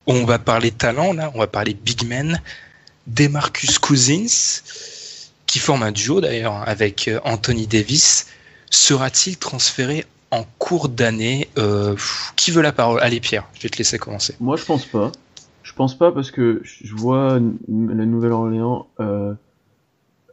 [0.07, 2.41] On va parler talent là, on va parler big men.
[3.07, 4.61] Demarcus Cousins,
[5.45, 8.27] qui forme un duo d'ailleurs avec euh, Anthony Davis,
[8.69, 11.49] sera-t-il transféré en cours d'année?
[11.57, 11.95] Euh,
[12.35, 12.99] Qui veut la parole?
[13.01, 14.35] Allez Pierre, je vais te laisser commencer.
[14.39, 15.11] Moi, je pense pas.
[15.63, 19.33] Je pense pas parce que je vois la Nouvelle-Orléans euh,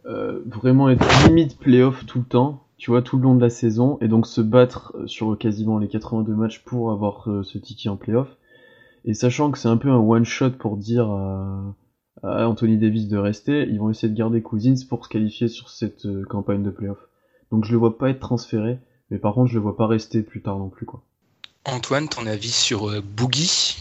[0.06, 3.50] euh, vraiment être limite playoff tout le temps, tu vois, tout le long de la
[3.50, 7.88] saison, et donc se battre sur quasiment les 82 matchs pour avoir euh, ce ticket
[7.88, 8.28] en playoff.
[9.04, 11.74] Et sachant que c'est un peu un one-shot pour dire à,
[12.22, 15.70] à Anthony Davis de rester, ils vont essayer de garder Cousins pour se qualifier sur
[15.70, 16.98] cette euh, campagne de playoff.
[17.50, 18.78] Donc je le vois pas être transféré,
[19.10, 21.02] mais par contre je le vois pas rester plus tard non plus quoi.
[21.64, 23.78] Antoine, ton avis sur euh, Boogie?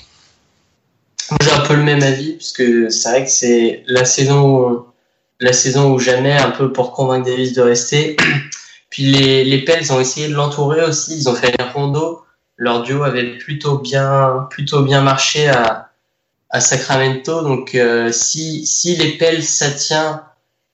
[1.31, 4.85] Moi, j'ai un peu le même avis, puisque c'est vrai que c'est la saison,
[5.39, 8.17] la saison ou jamais, un peu pour convaincre Davis de rester.
[8.89, 12.21] Puis les, les Pels ont essayé de l'entourer aussi, ils ont fait un rondo.
[12.61, 15.89] Leur duo avait plutôt bien, plutôt bien marché à,
[16.59, 17.41] Sacramento.
[17.41, 20.21] Donc, euh, si, si les Pels s'attient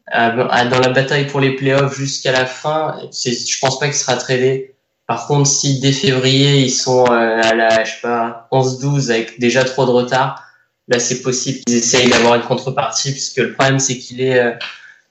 [0.08, 4.18] à- dans la bataille pour les playoffs jusqu'à la fin, je pense pas qu'il sera
[4.18, 4.76] tradé.
[5.06, 9.40] Par contre, si dès février, ils sont euh, à la, je sais pas, 11-12 avec
[9.40, 10.44] déjà trop de retard,
[10.90, 14.52] là, c'est possible qu'ils essayent d'avoir une contrepartie, puisque le problème, c'est qu'il est euh,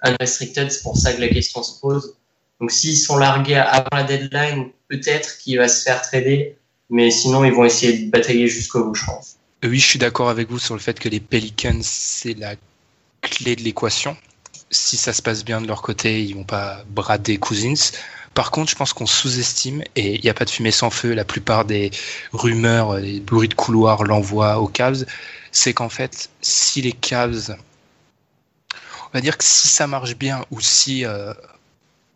[0.03, 2.17] unrestricted, c'est pour ça que la question se pose.
[2.61, 6.59] Donc, s'ils sont largués avant la deadline, peut-être qu'il va se faire trader,
[6.91, 9.37] mais sinon, ils vont essayer de batailler jusqu'au bout, je pense.
[9.65, 12.55] Oui, je suis d'accord avec vous sur le fait que les Pelicans, c'est la
[13.23, 14.17] clé de l'équation.
[14.71, 17.93] Si ça se passe bien de leur côté, ils vont pas brader Cousins.
[18.35, 21.15] Par contre, je pense qu'on sous-estime, et il n'y a pas de fumée sans feu,
[21.15, 21.91] la plupart des
[22.33, 25.07] rumeurs, euh, des bruits de couloir l'envoient aux Cavs,
[25.53, 27.57] c'est qu'en fait, si les Cavs,
[28.75, 31.33] on va dire que si ça marche bien, ou si, euh,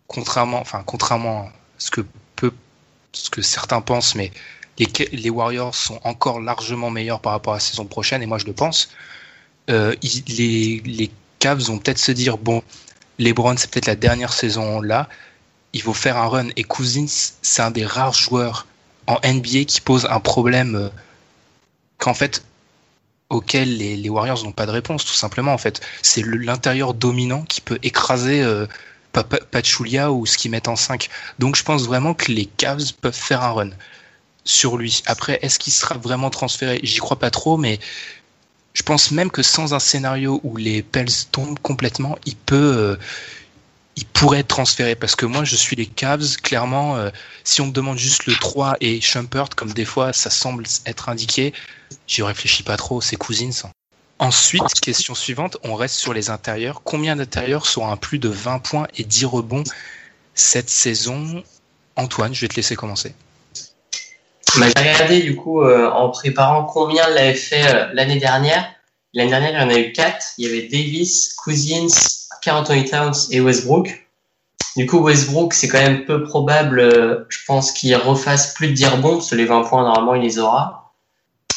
[0.09, 2.03] contrairement, enfin, contrairement à ce que
[2.37, 2.53] peu,
[3.13, 4.31] ce que certains pensent, mais
[4.79, 8.47] les, Warriors sont encore largement meilleurs par rapport à la saison prochaine, et moi je
[8.47, 8.91] le pense,
[9.69, 9.95] euh,
[10.29, 12.63] les, Cavs vont peut-être se dire, bon,
[13.19, 15.09] LeBron, c'est peut-être la dernière saison là,
[15.73, 16.49] il faut faire un run.
[16.57, 17.07] Et Cousins,
[17.43, 18.67] c'est un des rares joueurs
[19.07, 20.89] en NBA qui pose un problème euh,
[21.99, 22.45] qu'en fait,
[23.31, 25.53] auquel les, Warriors n'ont pas de réponse, tout simplement.
[25.53, 28.67] En fait, c'est l'intérieur dominant qui peut écraser euh,
[29.13, 31.09] Pa- Pa- Pachulia ou ce qu'ils mettent en 5.
[31.39, 33.71] Donc je pense vraiment que les Cavs peuvent faire un run
[34.45, 35.03] sur lui.
[35.07, 36.81] Après, est-ce qu'il sera vraiment transféré?
[36.83, 37.79] J'y crois pas trop, mais
[38.73, 42.97] je pense même que sans un scénario où les Pels tombent complètement, il peut, euh,
[43.97, 44.95] il pourrait être transféré.
[44.95, 46.37] Parce que moi, je suis les Cavs.
[46.43, 47.11] Clairement, euh,
[47.45, 51.09] si on me demande juste le 3 et Shumpert, comme des fois ça semble être
[51.09, 51.53] indiqué,
[52.07, 53.01] j'y réfléchis pas trop.
[53.01, 53.51] C'est Cousins.
[53.65, 53.71] hein.
[54.19, 56.83] Ensuite, question suivante, on reste sur les intérieurs.
[56.85, 59.65] Combien d'intérieurs sont à plus de 20 points et 10 rebonds
[60.35, 61.43] cette saison?
[61.97, 63.15] Antoine, je vais te laisser commencer.
[64.59, 68.67] Bah, J'ai regardé du coup euh, en préparant combien l'avait fait euh, l'année dernière.
[69.13, 70.27] L'année dernière, il y en a eu quatre.
[70.39, 71.89] Il y avait Davis, Cousins,
[72.43, 74.07] Carl Towns et Westbrook.
[74.77, 78.73] Du coup, Westbrook, c'est quand même peu probable, euh, je pense, qu'il refasse plus de
[78.75, 80.93] 10 rebonds, parce que les 20 points, normalement, il les aura.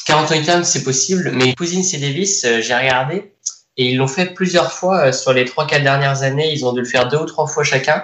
[0.06, 3.34] Carl Towns, c'est possible, mais Cousins et Davis, euh, j'ai regardé,
[3.78, 6.52] et ils l'ont fait plusieurs fois euh, sur les 3-4 dernières années.
[6.52, 8.04] Ils ont dû le faire deux ou trois fois chacun.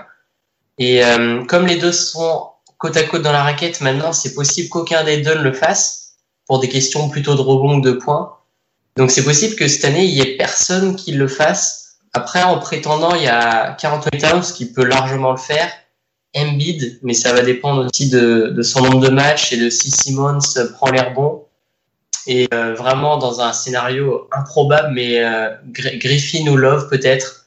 [0.78, 2.49] Et euh, comme les deux sont
[2.80, 6.15] côte à côte dans la raquette, maintenant, c'est possible qu'aucun des deux ne le fasse,
[6.48, 8.38] pour des questions plutôt de rebond de points.
[8.96, 11.98] Donc c'est possible que cette année, il y ait personne qui le fasse.
[12.13, 15.72] Après, en prétendant, il y a Carl Towns qui peut largement le faire.
[16.36, 19.92] Embiid, mais ça va dépendre aussi de, de, son nombre de matchs et de si
[19.92, 20.39] Simmons
[20.74, 21.46] prend l'air bon.
[22.28, 27.38] Et euh, vraiment dans un scénario improbable, mais euh, Griffin ou Love peut-être.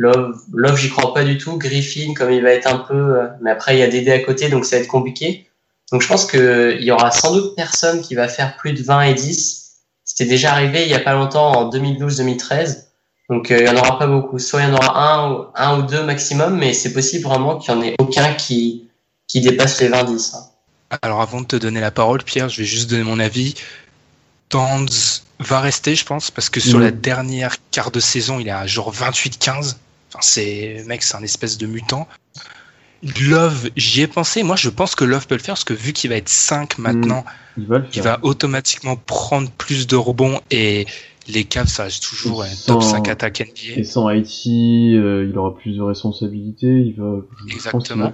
[0.00, 1.58] Love, Love j'y crois pas du tout.
[1.58, 4.18] Griffin, comme il va être un peu, euh, mais après il y a Dédé à
[4.20, 5.46] côté, donc ça va être compliqué.
[5.92, 9.02] Donc je pense qu'il y aura sans doute personne qui va faire plus de 20
[9.02, 9.72] et 10.
[10.04, 12.84] C'était déjà arrivé il y a pas longtemps en 2012-2013.
[13.28, 14.38] Donc il y en aura pas beaucoup.
[14.38, 17.74] Soit il y en aura un, un ou deux maximum, mais c'est possible vraiment qu'il
[17.74, 18.88] n'y en ait aucun qui,
[19.28, 20.34] qui dépasse les 20-10.
[20.36, 20.96] Hein.
[21.02, 23.54] Alors avant de te donner la parole, Pierre, je vais juste donner mon avis.
[24.48, 24.88] Towns
[25.40, 26.82] va rester, je pense, parce que sur Mm.
[26.82, 29.76] la dernière quart de saison, il est à genre 28-15.
[30.10, 32.06] Enfin, c'est, mec, c'est un espèce de mutant.
[33.02, 34.42] Love, j'y ai pensé.
[34.42, 36.78] Moi, je pense que Love peut le faire parce que vu qu'il va être 5
[36.78, 37.24] maintenant,
[37.56, 40.86] Il va il automatiquement prendre plus de rebonds et
[41.28, 43.78] les Cavs, ça reste toujours un Sans- top 5 attaque NBA.
[43.80, 46.66] Et sans Haïti, euh, il aura plus de responsabilités.
[46.66, 47.20] Il va.
[47.48, 48.12] je Exactement.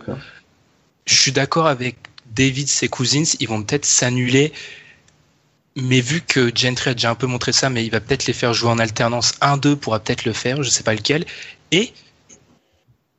[1.07, 1.97] je suis d'accord avec
[2.35, 4.53] David, ses cousins, ils vont peut-être s'annuler.
[5.79, 8.33] Mais vu que Gentry a déjà un peu montré ça, mais il va peut-être les
[8.33, 9.35] faire jouer en alternance.
[9.43, 11.25] Un d'eux pourra peut-être le faire, je sais pas lequel.
[11.73, 11.93] Et,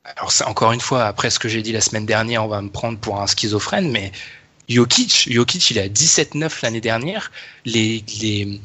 [0.04, 2.70] alors encore une fois, après ce que j'ai dit la semaine dernière, on va me
[2.70, 4.12] prendre pour un schizophrène, mais
[4.68, 7.32] Jokic, Jokic, il est à 17-9 l'année dernière.
[7.64, 8.60] Les, les,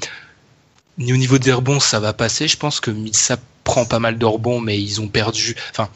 [1.00, 2.48] au niveau des rebonds, ça va passer.
[2.48, 5.56] Je pense que Milsa prend pas mal de rebonds, mais ils ont perdu.
[5.72, 5.90] Enfin,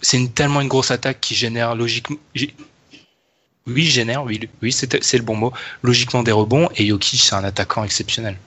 [0.00, 2.16] c'est une, tellement une grosse attaque qui génère logiquement.
[3.66, 5.52] Oui, génère, oui, oui c'est c'est le bon mot.
[5.82, 8.38] Logiquement des rebonds, et Jokic, c'est un attaquant exceptionnel.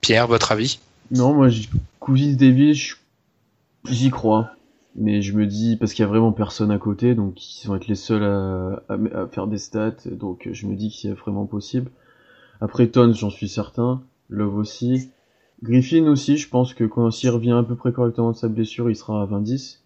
[0.00, 0.78] Pierre, votre avis?
[1.10, 1.48] Non, moi,
[2.00, 2.96] Cousins Davis,
[3.88, 4.50] j'y crois.
[4.96, 7.76] Mais je me dis, parce qu'il y a vraiment personne à côté, donc ils vont
[7.76, 11.12] être les seuls à, à- à faire des stats, donc je me dis que c'est
[11.12, 11.90] vraiment possible.
[12.60, 14.02] Après Tons, j'en suis certain.
[14.30, 15.10] Love aussi.
[15.62, 18.90] Griffin aussi, je pense que quand s'il revient à peu près correctement de sa blessure,
[18.90, 19.82] il sera à 20-10.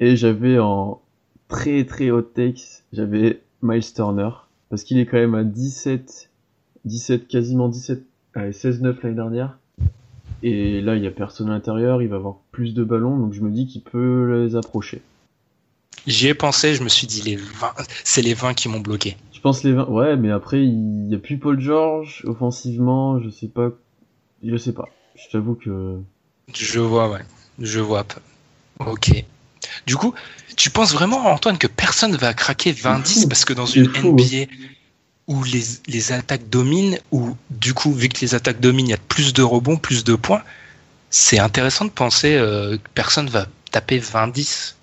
[0.00, 1.02] Et j'avais en
[1.48, 4.30] très très hot takes, j'avais Miles Turner,
[4.70, 6.30] parce qu'il est quand même à 17,
[6.86, 9.58] 17, quasiment 17, allez, 16-9 l'année dernière.
[10.42, 13.32] Et là, il y a personne à l'intérieur, il va avoir plus de ballons, donc
[13.32, 15.02] je me dis qu'il peut les approcher.
[16.06, 17.72] J'y ai pensé, je me suis dit, les 20,
[18.04, 19.16] c'est les 20 qui m'ont bloqué.
[19.32, 23.30] Je pense les 20, ouais, mais après, il y a plus Paul George, offensivement, je
[23.30, 23.70] sais pas,
[24.44, 24.88] je sais pas.
[25.16, 25.98] Je t'avoue que,
[26.54, 27.22] Je vois, ouais.
[27.58, 28.04] Je vois.
[28.04, 28.20] pas.
[28.86, 29.24] Ok.
[29.86, 30.14] Du coup,
[30.56, 33.28] tu penses vraiment, Antoine, que personne va craquer 20-10 fou.
[33.28, 34.46] parce que dans une fou, NBA
[35.28, 38.98] où les, attaques dominent, où du coup, vu que les attaques dominent, il y a
[39.08, 40.42] plus de rebonds, plus de points,
[41.10, 44.74] c'est intéressant de penser euh, que personne va taper 20-10.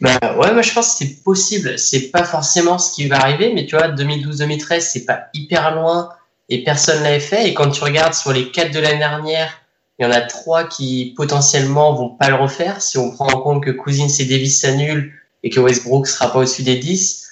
[0.00, 1.78] Bah ouais, moi je pense que c'est possible.
[1.78, 6.10] C'est pas forcément ce qui va arriver, mais tu vois, 2012-2013, c'est pas hyper loin
[6.48, 7.48] et personne l'avait fait.
[7.48, 9.60] Et quand tu regardes sur les quatre de l'année dernière,
[9.98, 12.82] il y en a trois qui potentiellement vont pas le refaire.
[12.82, 16.40] Si on prend en compte que Cousins et Davis s'annulent et que Westbrook sera pas
[16.40, 17.23] au-dessus des 10,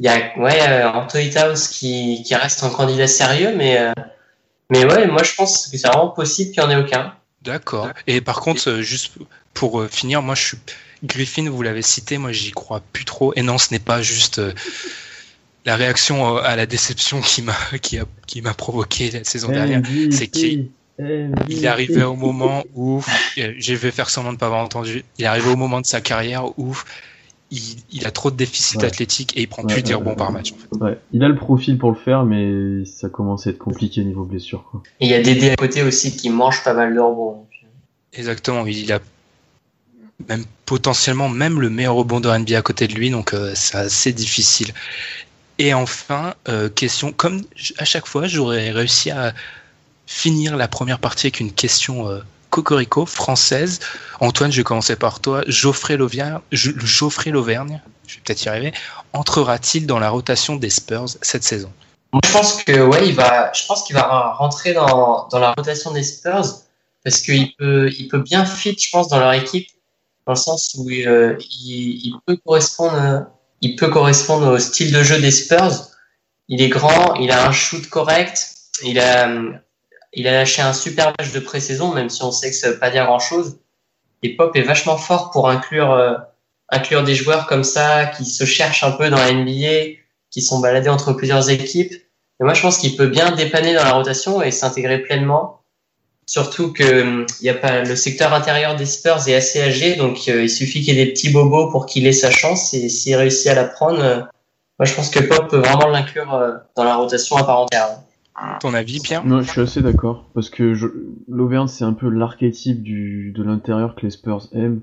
[0.00, 3.92] il y a ouais euh, Anthony Towns qui, qui reste un candidat sérieux, mais euh,
[4.70, 7.14] mais ouais, moi je pense que c'est vraiment possible qu'il y en ait aucun.
[7.42, 7.88] D'accord.
[8.06, 9.12] Et par contre, euh, juste
[9.52, 10.58] pour euh, finir, moi je suis
[11.04, 13.32] Griffin, vous l'avez cité, moi j'y crois plus trop.
[13.36, 14.52] Et non, ce n'est pas juste euh,
[15.66, 19.48] la réaction euh, à la déception qui m'a qui a, qui m'a provoqué la saison
[19.48, 19.82] dernière.
[20.10, 20.70] c'est qu'il-
[21.48, 23.02] Il est arrivé au moment où
[23.36, 25.04] je vais faire semblant de pas avoir entendu.
[25.18, 26.74] Il est arrivé au moment de sa carrière où
[27.54, 28.86] il, il a trop de déficit Ouais.
[28.86, 30.52] athlétique et il prend Ouais, plus de rebonds ouais, par match.
[30.52, 30.84] En fait.
[30.84, 34.24] Ouais, il a le profil pour le faire, mais ça commence à être compliqué niveau
[34.24, 34.82] blessure, quoi.
[35.00, 37.46] Et il y a Dédé à côté aussi qui mange pas mal de rebonds.
[38.12, 38.66] Exactement.
[38.66, 39.00] Il a
[40.28, 44.12] même potentiellement même le meilleur rebondeur NBA à côté de lui, donc euh, c'est assez
[44.12, 44.72] difficile.
[45.58, 47.42] Et enfin, euh, question, comme
[47.78, 49.34] à chaque fois, j'aurais réussi à
[50.06, 52.20] finir la première partie avec une question euh,
[52.54, 53.80] cocorico française.
[54.20, 55.42] Antoine, je vais commencer par toi.
[55.48, 58.72] Geoffrey Lauvergne, Geoffrey Lauvergne, je vais peut-être y arriver,
[59.12, 61.72] entrera-t-il dans la rotation des Spurs cette saison?
[62.24, 66.46] Je pense ouais, va, je pense qu'il va rentrer dans, dans la rotation des Spurs
[67.02, 69.68] parce qu'il peut, il peut bien fit, je pense, dans leur équipe,
[70.24, 73.26] dans le sens où euh, il, il peut correspondre,
[73.62, 75.88] il peut correspondre au style de jeu des Spurs.
[76.46, 79.28] Il est grand, il a un shoot correct, il a,
[80.16, 82.78] il a lâché un super match de pré-saison, même si on sait que ça veut
[82.78, 83.58] pas dire grand-chose.
[84.22, 86.14] Et Pop est vachement fort pour inclure, euh,
[86.70, 89.98] inclure des joueurs comme ça qui se cherchent un peu dans la NBA,
[90.30, 91.92] qui sont baladés entre plusieurs équipes.
[92.40, 95.60] Et moi, je pense qu'il peut bien dépanner dans la rotation et s'intégrer pleinement.
[96.26, 99.96] Surtout que hum, il y a pas le secteur intérieur des Spurs est assez âgé,
[99.96, 102.72] donc euh, il suffit qu'il y ait des petits bobos pour qu'il ait sa chance.
[102.72, 104.20] Et s'il réussit à la prendre, euh,
[104.78, 107.98] moi je pense que Pop peut vraiment l'inclure euh, dans la rotation à part entière.
[108.60, 109.24] Ton avis, Pierre?
[109.24, 110.88] Non, je suis assez d'accord parce que je...
[111.28, 114.80] l'Auvergne c'est un peu l'archétype du de l'intérieur que les Spurs aiment,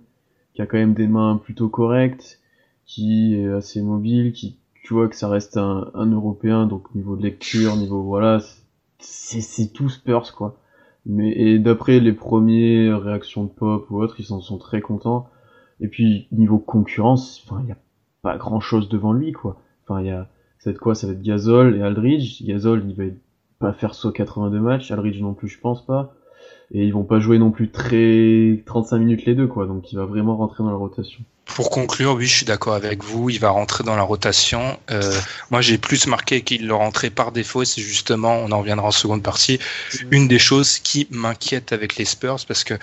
[0.54, 2.40] qui a quand même des mains plutôt correctes,
[2.86, 7.18] qui est assez mobile, qui tu vois que ça reste un, un Européen donc niveau
[7.18, 8.40] de lecture, niveau voilà,
[9.00, 10.58] c'est c'est tout Spurs quoi.
[11.06, 15.28] Mais et d'après les premières réactions de pop ou autres, ils s'en sont très contents.
[15.82, 17.78] Et puis niveau concurrence, il y a
[18.22, 19.62] pas grand chose devant lui quoi.
[19.84, 20.30] Enfin il y a
[20.60, 20.96] ça va être quoi?
[20.96, 22.44] Ça va être Gasol et Aldridge.
[22.44, 23.04] Gasol il va
[23.62, 26.14] pas faire soit 82 matchs, Aldridge non plus je pense pas.
[26.74, 29.66] Et ils vont pas jouer non plus très 35 minutes les deux quoi.
[29.66, 31.24] Donc il va vraiment rentrer dans la rotation.
[31.46, 33.30] Pour conclure, oui, je suis d'accord avec vous.
[33.30, 34.80] Il va rentrer dans la rotation.
[34.90, 35.14] Euh,
[35.50, 37.66] moi, j'ai plus marqué qu'il le rentrait par défaut.
[37.66, 39.60] C'est justement, on en reviendra en seconde partie,
[40.12, 42.76] une des choses qui m'inquiète avec les Spurs parce que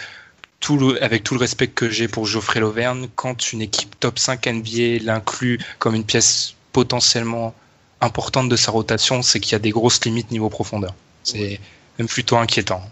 [0.61, 4.19] tout le, avec tout le respect que j'ai pour Geoffrey Lauvergne, quand une équipe top
[4.19, 7.55] 5 NBA l'inclut comme une pièce potentiellement
[8.01, 10.95] importante de sa rotation, c'est qu'il y a des grosses limites niveau profondeur.
[11.25, 11.61] C'est
[11.99, 12.83] même plutôt inquiétant.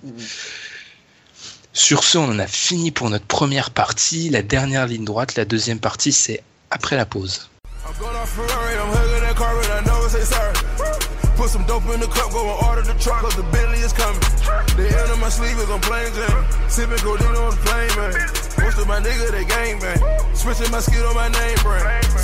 [1.72, 4.30] Sur ce, on en a fini pour notre première partie.
[4.30, 7.50] La dernière ligne droite, la deuxième partie, c'est après la pause.
[11.36, 13.44] Put some dope in the cup, go and order the truck, cause the
[13.84, 14.20] is coming.
[15.08, 15.46] On my on.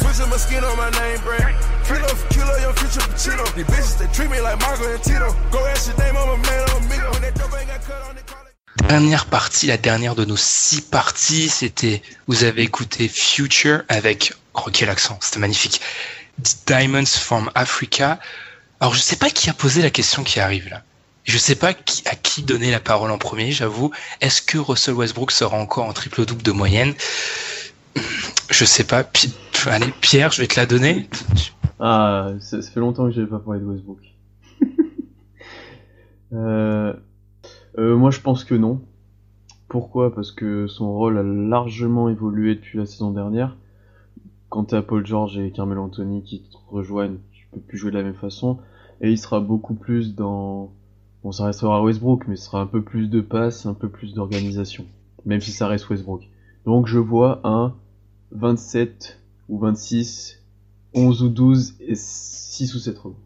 [0.00, 1.12] Switching my skin on my name.
[8.88, 14.70] Dernière partie, la dernière de nos six parties, c'était, vous avez écouté Future avec, oh
[14.72, 15.80] quel accent, c'était magnifique.
[16.66, 18.18] Diamonds from Africa.
[18.82, 20.82] Alors je sais pas qui a posé la question qui arrive là.
[21.22, 23.92] Je sais pas qui, à qui donner la parole en premier, j'avoue.
[24.20, 26.92] Est-ce que Russell Westbrook sera encore en triple double de moyenne?
[28.50, 29.04] Je sais pas.
[29.66, 31.08] Allez, Pierre, je vais te la donner.
[31.78, 34.00] Ah, ça, fait longtemps que j'avais pas parlé de Westbrook.
[36.32, 36.92] euh,
[37.78, 38.80] euh, moi, je pense que non.
[39.68, 40.12] Pourquoi?
[40.12, 43.56] Parce que son rôle a largement évolué depuis la saison dernière.
[44.48, 47.98] Quand t'as Paul George et Carmelo Anthony qui te rejoignent, tu peux plus jouer de
[47.98, 48.58] la même façon.
[49.02, 50.72] Et il sera beaucoup plus dans...
[51.22, 54.14] Bon, ça restera Westbrook, mais ce sera un peu plus de passes, un peu plus
[54.14, 54.86] d'organisation.
[55.24, 56.22] Même si ça reste Westbrook.
[56.64, 57.74] Donc je vois un
[58.32, 60.40] 27 ou 26,
[60.94, 63.16] 11 ou 12 et 6 ou 7 rebonds.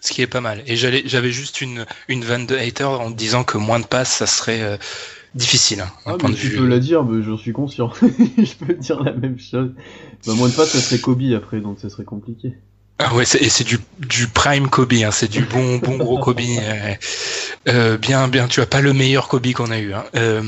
[0.00, 0.62] Ce qui est pas mal.
[0.66, 4.26] Et j'avais juste une, une vanne de hater en disant que moins de passes, ça
[4.26, 4.76] serait euh,
[5.34, 5.82] difficile.
[5.82, 7.92] Hein, ah, mais tu peux la dire, mais j'en suis conscient.
[8.00, 9.72] je peux dire la même chose.
[10.26, 12.54] Bah, moins de passes, ça serait Kobe après, donc ça serait compliqué.
[13.02, 16.40] Ah ouais, et c'est du, du prime Kobe, hein, c'est du bon, bon gros Kobe.
[16.40, 16.94] Euh,
[17.68, 19.94] euh, bien, bien, tu as pas le meilleur Kobe qu'on a eu.
[19.94, 20.04] Hein.
[20.16, 20.42] Euh,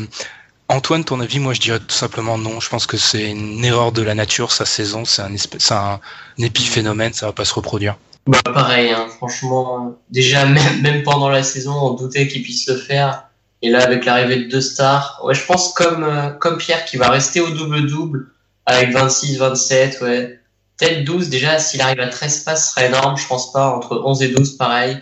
[0.69, 2.61] Antoine, ton avis, moi je dirais tout simplement non.
[2.61, 5.99] Je pense que c'est une erreur de la nature, sa saison, c'est un, c'est un,
[6.39, 7.97] un épiphénomène, ça va pas se reproduire.
[8.27, 12.77] Bah pareil, hein, franchement, déjà même, même pendant la saison, on doutait qu'il puisse le
[12.77, 13.29] faire.
[13.63, 16.97] Et là, avec l'arrivée de deux stars, ouais, je pense comme, euh, comme Pierre qui
[16.97, 18.29] va rester au double-double
[18.67, 20.41] avec 26, 27, ouais.
[20.83, 23.73] Peut-être 12 déjà, s'il arrive à 13 passes, ce serait énorme, je pense pas.
[23.73, 24.97] Entre 11 et 12, pareil.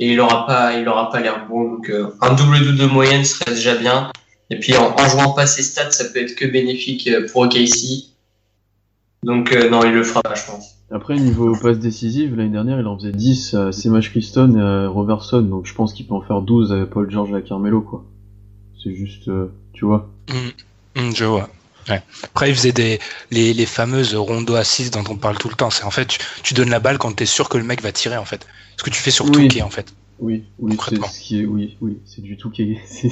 [0.00, 1.74] Et il aura pas, il aura pas l'air bon.
[1.74, 4.10] Donc, euh, un double-double de moyenne serait déjà bien.
[4.50, 7.42] Et puis, en, en jouant pas ses stats, ça peut être que bénéfique euh, pour
[7.42, 8.10] OKC.
[9.22, 10.74] Donc, euh, non, il le fera pas, je pense.
[10.90, 14.88] Après, niveau passe décisive, l'année dernière, il en faisait 10 à Semash Christon et à
[14.88, 17.82] Robertson, donc je pense qu'il peut en faire 12 à Paul George et à Carmelo,
[17.82, 18.04] quoi.
[18.82, 20.10] C'est juste, euh, tu vois.
[20.28, 21.48] Mm, mm, je vois.
[21.88, 22.02] Ouais.
[22.24, 22.98] Après, il faisait des,
[23.30, 25.70] les, les fameuses rondo assises dont on parle tout le temps.
[25.70, 27.92] C'est en fait, tu, tu donnes la balle quand t'es sûr que le mec va
[27.92, 28.46] tirer, en fait.
[28.76, 29.32] Ce que tu fais sur Oui.
[29.32, 29.92] Touquet, en fait.
[30.18, 31.08] Oui, oui, c'est Concrètement.
[31.08, 32.38] ce qui est, oui, oui, c'est du
[32.86, 33.10] c'est-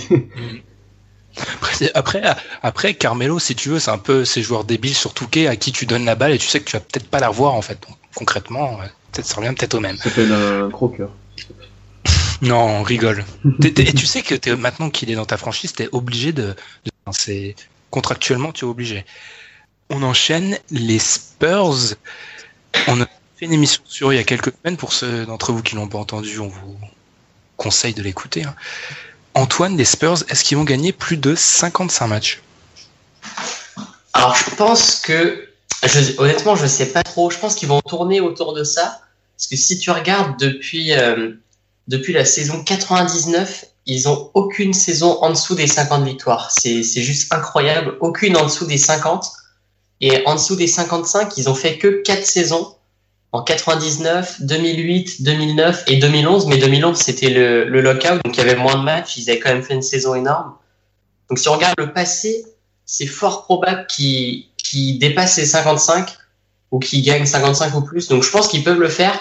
[1.55, 2.23] Après, c'est- après,
[2.63, 5.73] après, Carmelo, si tu veux, c'est un peu ces joueurs débiles sur Touquet à qui
[5.73, 7.63] tu donnes la balle et tu sais que tu vas peut-être pas la revoir, en
[7.63, 7.79] fait.
[7.89, 8.79] Donc, concrètement,
[9.13, 9.97] peut-être ça revient peut-être au même.
[9.97, 11.11] ça s'appelle un croqueur.
[12.43, 13.25] Non, on rigole.
[13.65, 16.43] Et tu sais que maintenant qu'il est dans ta franchise, t'es obligé de.
[16.43, 17.55] de- c'est
[17.93, 19.05] contractuellement, tu es obligé.
[19.91, 21.95] On enchaîne les Spurs.
[22.89, 24.77] On a fait une émission sur eux il y a quelques semaines.
[24.79, 26.77] Pour ceux d'entre vous qui l'ont pas entendu, on vous
[27.57, 28.45] conseille de l'écouter.
[28.45, 28.57] hein.
[29.35, 32.43] Antoine, les Spurs, est-ce qu'ils vont gagner plus de 55 matchs?
[34.15, 35.49] Alors, je pense que,
[36.19, 37.31] honnêtement, je sais pas trop.
[37.31, 39.03] Je pense qu'ils vont tourner autour de ça.
[39.37, 41.33] Parce que si tu regardes depuis, euh,
[41.89, 46.51] depuis la saison 99, ils ont aucune saison en dessous des 50 victoires.
[46.51, 47.97] C'est, juste incroyable.
[48.01, 49.31] Aucune en dessous des 50.
[50.01, 52.75] Et en dessous des 55, ils ont fait que 4 saisons.
[53.33, 56.47] En 99, 2008, 2009 et 2011.
[56.47, 58.23] Mais 2011, c'était le, le lockout.
[58.25, 59.17] Donc, il y avait moins de matchs.
[59.17, 60.55] Ils avaient quand même fait une saison énorme.
[61.29, 62.45] Donc, si on regarde le passé,
[62.85, 66.17] c'est fort probable qu'ils qu'ils dépassent les 55
[66.71, 68.09] ou qu'ils gagnent 55 ou plus.
[68.09, 69.19] Donc je pense qu'ils peuvent le faire.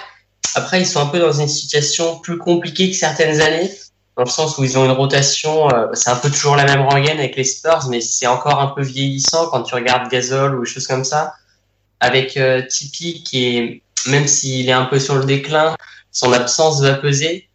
[0.55, 3.71] Après, ils sont un peu dans une situation plus compliquée que certaines années,
[4.17, 6.81] dans le sens où ils ont une rotation, euh, c'est un peu toujours la même
[6.81, 10.63] rengaine avec les Spurs, mais c'est encore un peu vieillissant quand tu regardes Gasol ou
[10.63, 11.33] des choses comme ça.
[11.99, 15.75] Avec euh, Tipeee qui est, même s'il est un peu sur le déclin,
[16.11, 17.47] son absence va peser.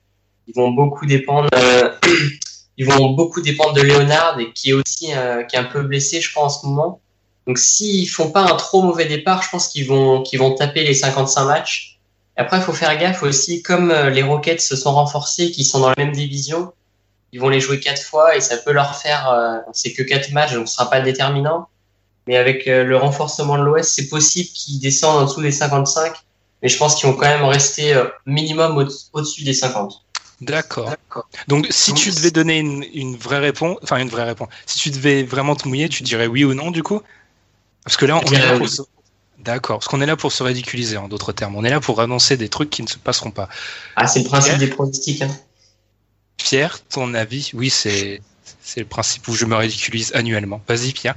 [0.49, 1.91] Ils vont beaucoup dépendre, euh,
[2.79, 5.83] ils vont beaucoup dépendre de Leonard et qui est aussi euh, qui est un peu
[5.83, 7.01] blessé, je crois, en ce moment.
[7.47, 10.85] Donc s'ils font pas un trop mauvais départ, je pense qu'ils vont qu'ils vont taper
[10.85, 11.96] les 55 matchs.
[12.37, 15.81] Après, il faut faire gaffe aussi, comme euh, les Rockets se sont renforcés, qui sont
[15.81, 16.73] dans la même division,
[17.33, 20.33] ils vont les jouer quatre fois et ça peut leur faire, euh, c'est que quatre
[20.33, 21.69] matchs, donc ce sera pas déterminant.
[22.27, 26.13] Mais avec euh, le renforcement de l'Ouest, c'est possible qu'ils descendent en dessous des 55,
[26.63, 28.77] mais je pense qu'ils vont quand même rester minimum
[29.13, 30.03] au-dessus des 50.
[30.43, 30.93] D'accord.
[31.49, 34.91] Donc, si tu devais donner une, une, vraie réponse, enfin une vraie réponse, si tu
[34.91, 37.01] devais vraiment te mouiller, tu dirais oui ou non du coup?
[37.85, 38.69] Parce que là, on est là pour,
[39.47, 39.79] D'accord.
[39.79, 41.55] Parce qu'on est là pour se ridiculiser, en d'autres termes.
[41.55, 43.49] On est là pour annoncer des trucs qui ne se passeront pas.
[43.95, 45.23] Ah, c'est le principe des pronostics.
[45.23, 45.31] Hein.
[46.37, 48.21] Pierre, ton avis Oui, c'est
[48.61, 50.61] c'est le principe où je me ridiculise annuellement.
[50.69, 51.15] Vas-y, Pierre.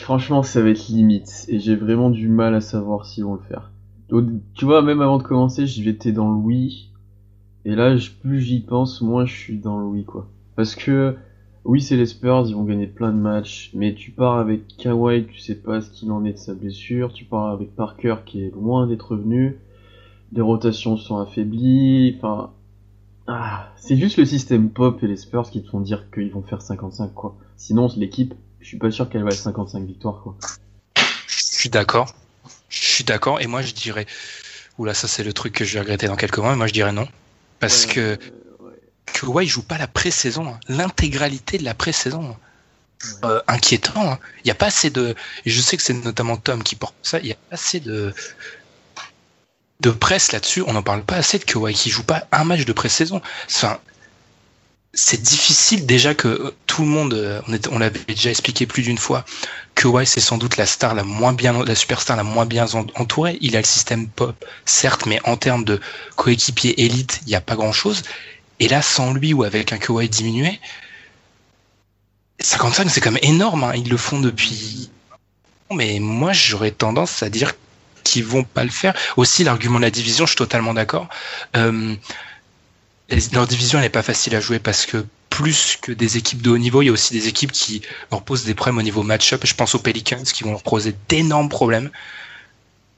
[0.00, 1.46] Franchement, ça va être limite.
[1.48, 3.72] Et j'ai vraiment du mal à savoir s'ils vont le faire.
[4.08, 6.90] Donc, tu vois, même avant de commencer, j'y étais dans le oui.
[7.64, 10.28] Et là, plus j'y pense, moins je suis dans le oui, quoi.
[10.54, 11.16] Parce que
[11.64, 15.26] oui, c'est les Spurs, ils vont gagner plein de matchs, mais tu pars avec Kawhi,
[15.26, 18.44] tu sais pas ce qu'il en est de sa blessure, tu pars avec Parker qui
[18.44, 19.56] est loin d'être revenu,
[20.32, 22.50] les rotations sont affaiblies, enfin...
[23.26, 26.42] Ah, c'est juste le système pop et les Spurs qui te font dire qu'ils vont
[26.42, 27.34] faire 55, quoi.
[27.56, 30.36] Sinon, l'équipe, je suis pas sûr qu'elle va être 55 victoires, quoi.
[31.26, 32.14] Je suis d'accord.
[32.68, 34.04] Je suis d'accord, et moi je dirais...
[34.76, 36.72] Oula, ça c'est le truc que je vais regretter dans quelques mois, et moi je
[36.72, 37.06] dirais non.
[37.60, 38.18] Parce que
[39.12, 40.60] Kawhi joue pas la pré-saison, hein.
[40.68, 42.36] l'intégralité de la pré-saison.
[43.24, 44.12] Euh, inquiétant.
[44.12, 44.18] Hein.
[44.38, 45.14] Il n'y a pas assez de.
[45.44, 47.18] je sais que c'est notamment Tom qui porte ça.
[47.20, 48.14] Il y a pas assez de
[49.80, 50.62] de presse là-dessus.
[50.66, 53.20] On n'en parle pas assez de Kawhi qui joue pas un match de pré-saison.
[53.50, 53.78] Enfin,
[54.94, 57.14] c'est difficile déjà que euh, tout le monde.
[57.14, 59.24] Euh, on, on l'avait déjà expliqué plus d'une fois.
[59.74, 63.36] Kawhi c'est sans doute la star la moins bien, la superstar la moins bien entourée.
[63.40, 65.80] Il a le système pop, certes, mais en termes de
[66.16, 68.02] coéquipier élite, il n'y a pas grand-chose.
[68.60, 70.60] Et là, sans lui ou avec un Kawhi diminué,
[72.40, 73.64] 55 c'est quand même énorme.
[73.64, 73.72] Hein.
[73.74, 74.90] Ils le font depuis.
[75.72, 77.54] Mais moi, j'aurais tendance à dire
[78.04, 78.94] qu'ils vont pas le faire.
[79.16, 81.08] Aussi, l'argument de la division, je suis totalement d'accord.
[81.56, 81.94] Euh,
[83.32, 86.58] leur division, n'est pas facile à jouer parce que plus que des équipes de haut
[86.58, 87.82] niveau, il y a aussi des équipes qui
[88.12, 89.42] leur posent des problèmes au niveau match-up.
[89.44, 91.90] Je pense aux Pelicans qui vont leur poser d'énormes problèmes.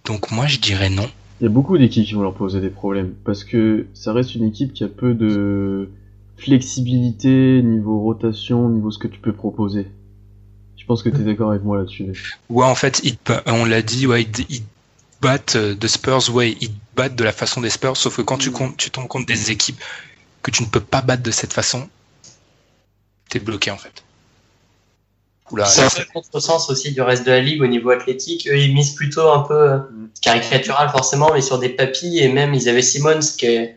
[0.04, 1.10] Donc moi, je dirais non.
[1.40, 4.34] Il y a beaucoup d'équipes qui vont leur poser des problèmes parce que ça reste
[4.34, 5.90] une équipe qui a peu de
[6.36, 9.86] flexibilité niveau rotation, niveau ce que tu peux proposer.
[10.76, 12.38] Je pense que tu es d'accord avec moi là-dessus.
[12.48, 13.02] Ouais, en fait,
[13.46, 14.62] on l'a dit, ouais, ils,
[15.20, 18.38] battent euh, de Spurs, ouais, ils battent de la façon des Spurs, sauf que quand
[18.38, 19.82] tu, comptes, tu tombes compte des équipes
[20.42, 21.88] que tu ne peux pas battre de cette façon,
[23.28, 24.04] t'es bloqué en fait.
[25.64, 28.48] C'est un peu contresens aussi du reste de la ligue au niveau athlétique.
[28.50, 29.78] Eux, ils misent plutôt un peu euh,
[30.20, 32.20] caricatural forcément, mais sur des papilles.
[32.20, 33.68] Et même, ils avaient Simmons qui,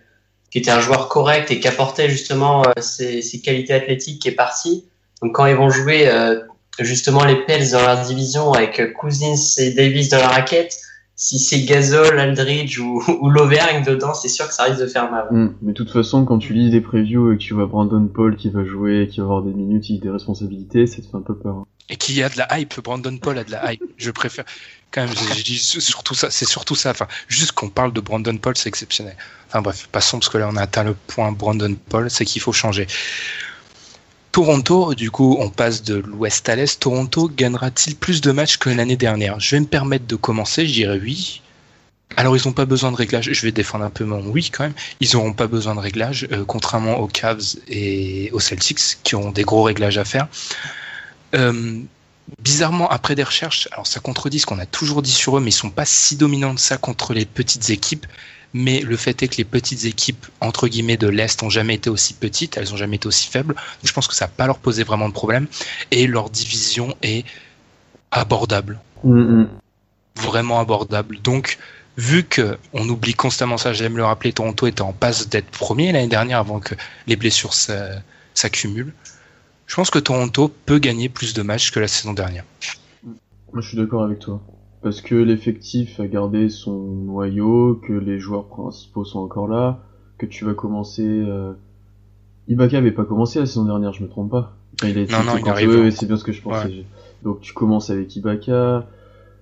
[0.49, 4.30] qui était un joueur correct et qui apportait justement euh, ses, ses, qualités athlétiques qui
[4.30, 4.86] est parti.
[5.22, 6.39] Donc quand ils vont jouer euh,
[6.80, 10.76] justement les Pels dans leur division avec Cousins et Davis dans la raquette,
[11.22, 15.11] si c'est Gasol, Aldridge ou, ou Lauvergne dedans, c'est sûr que ça risque de faire
[15.11, 15.28] mal.
[15.30, 15.55] Mm.
[15.61, 18.38] mais de toute façon, quand tu lis des previews et que tu vois Brandon Paul
[18.38, 21.22] qui va jouer, qui va avoir des minutes, a des responsabilités, ça te fait un
[21.22, 21.55] peu peur.
[21.55, 21.65] Hein.
[21.89, 23.84] Et qui a de la hype, Brandon Paul a de la hype.
[23.97, 24.45] Je préfère
[24.91, 26.91] quand même, je, dis surtout ça, c'est surtout ça.
[26.91, 29.17] Enfin, juste qu'on parle de Brandon Paul, c'est exceptionnel.
[29.47, 32.41] Enfin bref, passons parce que là on a atteint le point Brandon Paul, c'est qu'il
[32.41, 32.88] faut changer.
[34.32, 36.80] Toronto, du coup, on passe de l'ouest à l'est.
[36.80, 39.39] Toronto gagnera-t-il plus de matchs que l'année dernière?
[39.39, 41.41] Je vais me permettre de commencer, je dirais oui.
[42.15, 43.32] Alors, ils n'ont pas besoin de réglage.
[43.32, 44.73] Je vais défendre un peu mon oui quand même.
[44.99, 49.32] Ils n'auront pas besoin de réglage, euh, contrairement aux Cavs et aux Celtics qui ont
[49.32, 50.27] des gros réglages à faire.
[51.36, 51.80] Euh,
[52.41, 55.49] bizarrement, après des recherches, alors ça contredit ce qu'on a toujours dit sur eux, mais
[55.49, 58.05] ils sont pas si dominants de ça contre les petites équipes
[58.54, 61.89] mais le fait est que les petites équipes entre guillemets de l'est ont jamais été
[61.89, 63.54] aussi petites, elles ont jamais été aussi faibles.
[63.54, 65.47] Donc je pense que ça n'a pas leur posé vraiment de problème
[65.91, 67.26] et leur division est
[68.12, 69.47] abordable, mm-hmm.
[70.16, 71.20] vraiment abordable.
[71.22, 71.58] Donc
[71.97, 75.91] vu que on oublie constamment ça, j'aime le rappeler, Toronto était en passe d'être premier
[75.91, 76.76] l'année dernière avant que
[77.08, 77.54] les blessures
[78.34, 78.93] s'accumulent.
[79.68, 82.43] Je pense que Toronto peut gagner plus de matchs que la saison dernière.
[83.54, 84.41] Moi, je suis d'accord avec toi
[84.82, 89.80] parce que l'effectif a gardé son noyau, que les joueurs principaux sont encore là,
[90.17, 91.05] que tu vas commencer.
[91.05, 91.53] Euh...
[92.47, 94.55] Ibaka avait pas commencé la saison dernière, je me trompe pas.
[94.84, 95.91] il a été non, non, il arrive.
[95.91, 96.86] c'est bien ce que je pensais.
[97.23, 98.88] Donc tu commences avec Ibaka.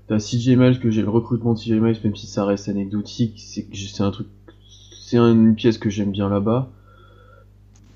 [0.07, 3.35] t'as CJ Miles que j'ai le recrutement de CJ Miles, même si ça reste anecdotique,
[3.37, 4.27] c'est c'est un truc,
[4.99, 6.69] c'est une pièce que j'aime bien là-bas.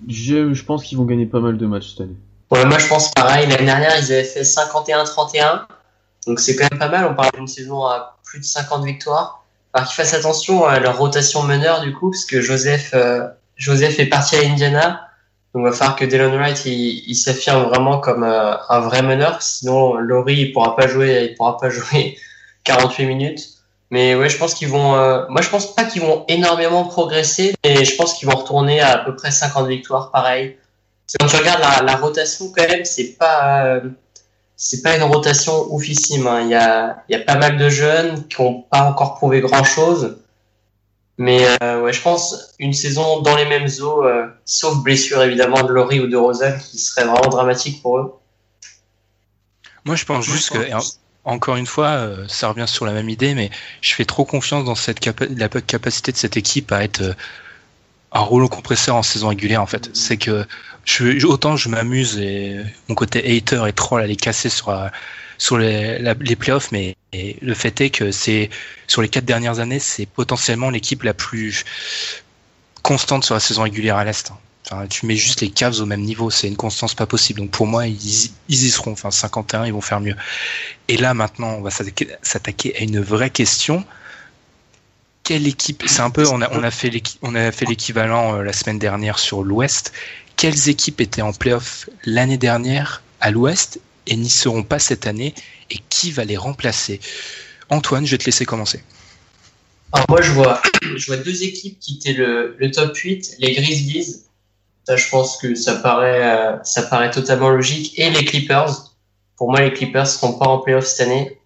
[0.08, 2.18] Je, je pense qu'ils vont gagner pas mal de matchs cette année.
[2.52, 3.48] Ouais, moi je pense pareil.
[3.48, 5.66] L'année dernière, ils avaient fait 51-31.
[6.28, 7.06] Donc c'est quand même pas mal.
[7.06, 9.44] On parle d'une saison à plus de 50 victoires.
[9.74, 14.00] Alors qu'ils fassent attention à leur rotation meneur du coup, parce que Joseph, euh, Joseph
[14.00, 15.08] est parti à Indiana.
[15.54, 19.42] Donc il va falloir que Dylan Wright il, s'affirme vraiment comme euh, un vrai meneur.
[19.42, 22.18] Sinon, Laurie il pourra pas jouer, il pourra pas jouer
[22.64, 23.50] 48 minutes.
[23.90, 24.96] Mais ouais, je pense qu'ils vont.
[24.96, 28.80] euh, moi, je pense pas qu'ils vont énormément progresser, mais je pense qu'ils vont retourner
[28.80, 30.58] à à peu près 50 victoires, pareil.
[31.20, 33.82] Quand tu regardes la, la rotation, quand même, c'est pas.
[34.64, 36.28] C'est pas une rotation oufissime.
[36.28, 36.42] hein.
[36.42, 39.42] Il y, a, il y a pas mal de jeunes qui ont pas encore prouvé
[39.42, 40.18] grand chose.
[41.18, 45.64] Mais euh, ouais, je pense une saison dans les mêmes eaux, euh, sauf blessure évidemment
[45.64, 48.14] de Laurie ou de Rosen, qui serait vraiment dramatique pour eux.
[49.84, 53.10] Moi, je pense juste que, en- encore une fois, euh, ça revient sur la même
[53.10, 53.50] idée, mais
[53.82, 57.14] je fais trop confiance dans cette capa- la capacité de cette équipe à être euh,
[58.12, 59.62] un rouleau compresseur en saison régulière.
[59.62, 60.46] En fait, c'est que
[61.26, 62.58] autant je m'amuse et
[62.90, 64.88] mon côté hater et troll à les casser sur euh,
[65.58, 68.50] les, la- les playoffs, mais le fait est que c'est
[68.88, 71.66] sur les quatre dernières années, c'est potentiellement l'équipe la plus
[72.84, 74.32] constante sur la saison régulière à l'est.
[74.66, 77.42] Enfin, tu mets juste les Cavs au même niveau, c'est une constance pas possible.
[77.42, 78.92] Donc pour moi, ils, y- seront.
[78.94, 80.16] Enfin, 51, ils vont faire mieux.
[80.88, 83.84] Et là, maintenant, on va s'attaquer à une vraie question.
[85.24, 86.42] Quelle équipe C'est un peu, on
[87.36, 89.94] a fait l'équivalent euh, la semaine dernière sur l'Ouest.
[90.42, 95.36] Quelles équipes étaient en playoff l'année dernière à l'Ouest et n'y seront pas cette année
[95.70, 97.00] Et qui va les remplacer?
[97.70, 98.84] Antoine, je vais te laisser commencer.
[99.92, 100.60] Alors moi, je vois,
[100.96, 104.24] je vois deux équipes quitter le, le top 8, les Grizzlies.
[104.88, 107.94] Ça, je pense que ça paraît, euh, ça paraît totalement logique.
[108.00, 108.96] Et les Clippers.
[109.38, 111.40] Pour moi, les Clippers seront pas en playoff cette année.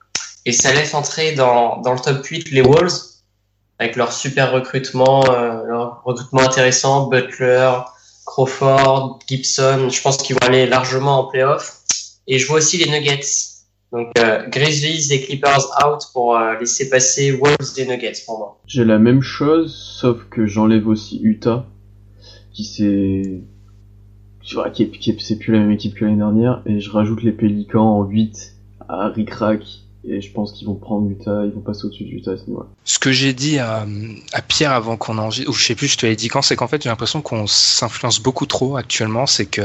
[0.46, 2.96] Et ça laisse entrer dans, dans le top 8 les Wolves,
[3.78, 7.72] avec leur super recrutement, euh, leur recrutement intéressant, Butler,
[8.26, 9.90] Crawford, Gibson.
[9.90, 11.82] Je pense qu'ils vont aller largement en playoff.
[12.28, 13.22] Et je vois aussi les Nuggets.
[13.92, 18.60] Donc euh, Grizzlies et Clippers out pour euh, laisser passer Wolves et Nuggets pour moi.
[18.66, 21.66] J'ai la même chose, sauf que j'enlève aussi Utah,
[22.52, 22.66] qui
[24.56, 27.24] vois, qui qui est- c'est plus la même équipe que l'année dernière, et je rajoute
[27.24, 28.54] les Pélicans en 8
[28.90, 29.62] à Rick-Rack,
[30.08, 32.44] et je pense qu'ils vont prendre Utah, ils vont passer au-dessus de Utah ce.
[32.84, 33.86] Ce que j'ai dit à,
[34.34, 36.56] à Pierre avant qu'on enregistre, ou je sais plus, je te l'ai dit quand, c'est
[36.56, 39.26] qu'en fait j'ai l'impression qu'on s'influence beaucoup trop actuellement.
[39.26, 39.62] C'est que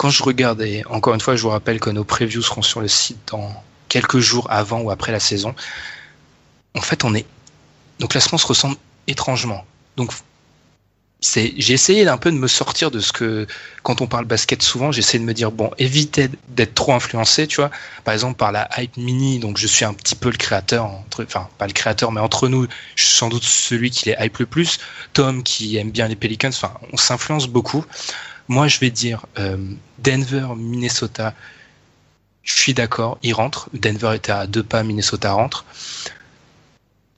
[0.00, 2.80] quand je regarde, et encore une fois, je vous rappelle que nos previews seront sur
[2.80, 3.52] le site dans
[3.88, 5.54] quelques jours avant ou après la saison.
[6.74, 7.26] En fait, on est,
[7.98, 8.78] nos classements se ressemblent
[9.08, 9.62] étrangement.
[9.98, 10.12] Donc,
[11.20, 13.46] c'est, j'ai essayé d'un peu de me sortir de ce que,
[13.82, 17.56] quand on parle basket souvent, j'essaie de me dire bon, évitez d'être trop influencé, tu
[17.56, 17.70] vois.
[18.04, 21.24] Par exemple par la hype mini donc je suis un petit peu le créateur entre
[21.24, 22.66] enfin pas le créateur mais entre nous
[22.96, 24.78] je suis sans doute celui qui les hype le plus.
[25.12, 27.84] Tom qui aime bien les Pelicans enfin on s'influence beaucoup.
[28.48, 29.56] Moi je vais dire euh,
[29.98, 31.34] Denver Minnesota
[32.42, 33.68] je suis d'accord ils rentrent.
[33.74, 35.64] Denver était à deux pas Minnesota rentre.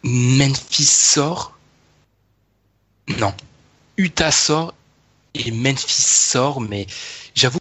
[0.03, 1.57] Memphis sort.
[3.19, 3.33] Non
[4.03, 4.75] Utah sort
[5.35, 6.87] et Memphis sort mais
[7.35, 7.59] j'avoue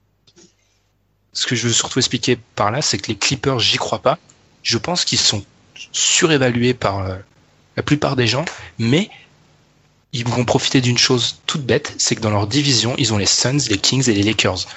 [1.33, 4.17] ce que je veux surtout expliquer par là, c'est que les Clippers, j'y crois pas.
[4.63, 5.43] Je pense qu'ils sont
[5.91, 7.15] surévalués par euh,
[7.77, 8.45] la plupart des gens,
[8.77, 9.09] mais
[10.13, 13.25] ils vont profiter d'une chose toute bête, c'est que dans leur division, ils ont les
[13.25, 14.67] Suns, les Kings et les Lakers.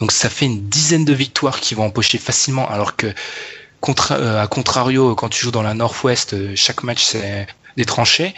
[0.00, 3.12] Donc ça fait une dizaine de victoires qu'ils vont empocher facilement, alors que
[4.10, 7.46] euh, à contrario, quand tu joues dans la Northwest, euh, chaque match c'est
[7.76, 8.34] des tranchées.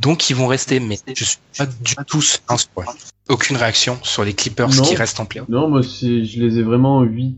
[0.00, 2.82] Donc ils vont rester, mais je suis pas du tout eux.
[3.28, 4.82] Aucune réaction sur les Clippers Non.
[4.82, 5.48] qui restent en playoff.
[5.48, 7.36] Non, moi, c'est, je les ai vraiment 8,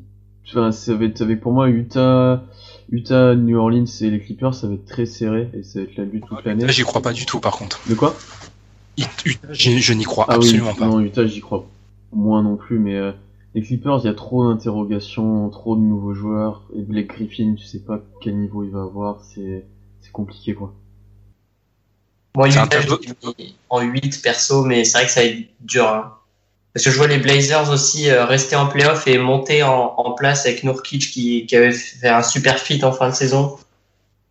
[0.49, 2.45] enfin, ça va être avec pour moi Utah,
[2.93, 5.97] Utah, New Orleans et les Clippers, ça va être très serré, et ça va être
[5.97, 6.65] la lutte toute l'année.
[6.65, 7.81] Là, j'y crois pas du tout, par contre.
[7.89, 8.15] De quoi?
[8.99, 10.87] Utah, je, je n'y crois Ah absolument oui, pas.
[10.87, 11.67] non, Utah, j'y crois
[12.13, 13.13] moins non plus, mais euh,
[13.55, 17.65] les Clippers, il y a trop d'interrogations, trop de nouveaux joueurs, et Blake Griffin, tu
[17.67, 19.65] sais pas quel niveau il va avoir, c'est,
[20.03, 20.75] c'est compliqué, quoi.
[22.37, 22.99] Un Utah, tableau.
[23.03, 25.87] je l'ai mis en 8 perso, mais c'est vrai que ça va être dur.
[25.89, 26.15] hein.
[26.73, 30.13] Parce que je vois les Blazers aussi euh, rester en playoff et monter en, en
[30.13, 33.59] place avec Nurkic qui, qui avait fait un super fit en fin de saison.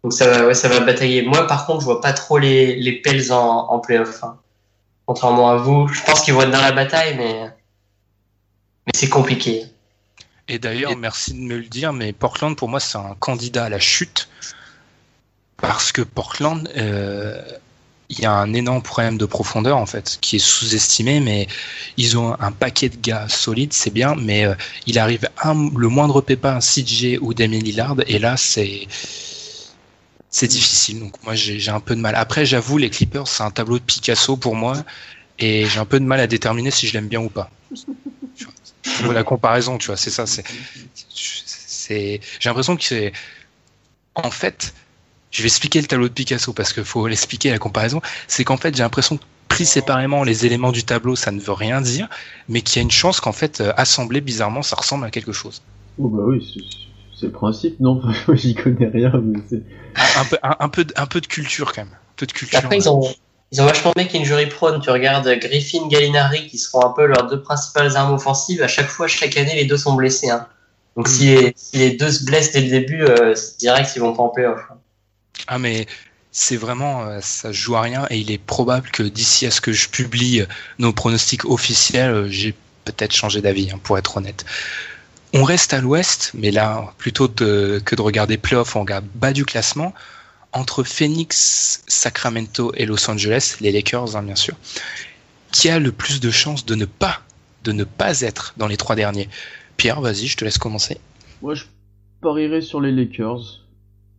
[0.03, 1.21] Donc ça va, ouais, ça va batailler.
[1.23, 4.23] Moi, par contre, je vois pas trop les, les Pels en, en playoff.
[4.23, 4.37] hein.
[5.05, 7.41] Contrairement à vous, je pense qu'ils vont être dans la bataille, mais,
[8.85, 9.65] mais c'est compliqué.
[10.47, 13.69] Et d'ailleurs, merci de me le dire, mais Portland, pour moi, c'est un candidat à
[13.69, 14.29] la chute.
[15.57, 17.41] Parce que Portland, euh,
[18.09, 21.47] il y a un énorme problème de profondeur, en fait, qui est sous-estimé, mais
[21.97, 24.55] ils ont un paquet de gars solides, c'est bien, mais euh,
[24.87, 28.87] il arrive le moindre pépin, CJ ou Damien Lillard, et là, c'est,
[30.41, 30.99] difficile.
[31.01, 32.15] Donc moi j'ai un peu de mal.
[32.15, 34.73] Après j'avoue les Clippers c'est un tableau de Picasso pour moi
[35.37, 37.49] et j'ai un peu de mal à déterminer si je l'aime bien ou pas.
[39.11, 40.25] la comparaison, tu vois, c'est ça.
[40.25, 40.43] C'est,
[42.39, 43.11] j'ai l'impression que c'est,
[44.15, 44.73] en fait,
[45.31, 48.01] je vais expliquer le tableau de Picasso parce qu'il faut l'expliquer la comparaison.
[48.27, 51.53] C'est qu'en fait j'ai l'impression que pris séparément les éléments du tableau ça ne veut
[51.53, 52.07] rien dire,
[52.47, 55.31] mais qu'il y a une chance qu'en fait euh, assemblé bizarrement ça ressemble à quelque
[55.31, 55.61] chose.
[55.97, 56.45] Oh bah oui,
[57.19, 58.01] c'est le principe, non?
[58.33, 59.61] J'y connais rien, mais c'est...
[60.17, 61.93] Un peu, un, peu, un peu de culture quand même.
[61.93, 62.59] Un peu de culture.
[62.59, 63.01] Après, ils ont,
[63.51, 64.79] ils ont vachement bien qu'Injury Prone.
[64.79, 68.61] Tu regardes Griffin, Gallinari, qui seront un peu leurs deux principales armes offensives.
[68.61, 70.29] À chaque fois, chaque année, les deux sont blessés.
[70.29, 70.47] Hein.
[70.95, 74.01] Donc si, les, si, les, deux se blessent dès le début, euh, c'est direct qu'ils
[74.01, 74.61] vont pas en playoff.
[74.71, 74.75] Hein.
[75.47, 75.87] Ah mais
[76.31, 79.61] c'est vraiment, euh, ça joue à rien et il est probable que d'ici à ce
[79.61, 80.43] que je publie
[80.77, 82.53] nos pronostics officiels, euh, j'ai
[82.85, 84.45] peut-être changé d'avis, hein, pour être honnête.
[85.33, 89.45] On reste à l'ouest, mais là, plutôt que de regarder playoff, on regarde bas du
[89.45, 89.93] classement
[90.53, 94.55] entre Phoenix, Sacramento et Los Angeles, les Lakers hein, bien sûr,
[95.51, 97.21] qui a le plus de chances de ne pas
[97.63, 99.29] de ne pas être dans les trois derniers?
[99.77, 100.97] Pierre, vas-y, je te laisse commencer.
[101.41, 101.65] Moi, je
[102.21, 103.65] parierais sur les Lakers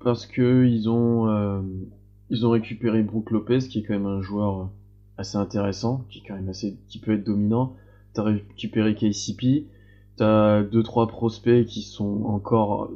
[0.02, 1.60] parce que ils ont euh,
[2.30, 4.70] ils ont récupéré Brook Lopez, qui est quand même un joueur
[5.18, 7.76] assez intéressant, qui est quand même assez qui peut être dominant.
[8.12, 9.66] T'as récupéré KCP,
[10.16, 12.90] t'as deux trois prospects qui sont encore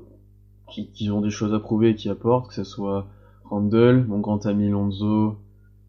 [0.71, 3.07] qui, qui ont des choses à prouver et qui apportent, que ce soit
[3.45, 5.37] Randall, mon grand ami Lonzo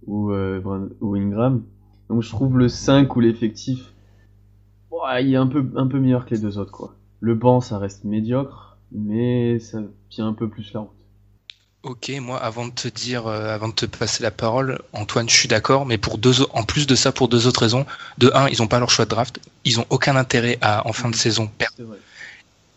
[0.06, 0.62] ou, euh,
[1.02, 1.64] ou Ingram.
[2.10, 3.94] Donc je trouve le 5 ou l'effectif,
[5.20, 6.72] il est un peu, un peu meilleur que les deux autres.
[6.72, 6.96] quoi.
[7.20, 11.05] Le banc, ça reste médiocre, mais ça tient un peu plus la route.
[11.86, 15.36] Ok, moi avant de te dire, euh, avant de te passer la parole, Antoine, je
[15.36, 17.86] suis d'accord, mais pour deux, en plus de ça, pour deux autres raisons.
[18.18, 20.94] De un, ils n'ont pas leur choix de draft, ils ont aucun intérêt à en
[20.94, 21.96] fin de saison perdre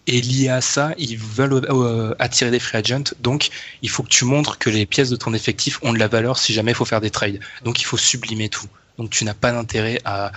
[0.09, 3.15] et lié à ça, ils veulent euh, attirer des free agents.
[3.21, 3.49] Donc,
[3.83, 6.39] il faut que tu montres que les pièces de ton effectif ont de la valeur
[6.39, 7.41] si jamais il faut faire des trades.
[7.63, 8.67] Donc, il faut sublimer tout.
[8.99, 10.33] Donc, tu n'as pas d'intérêt à,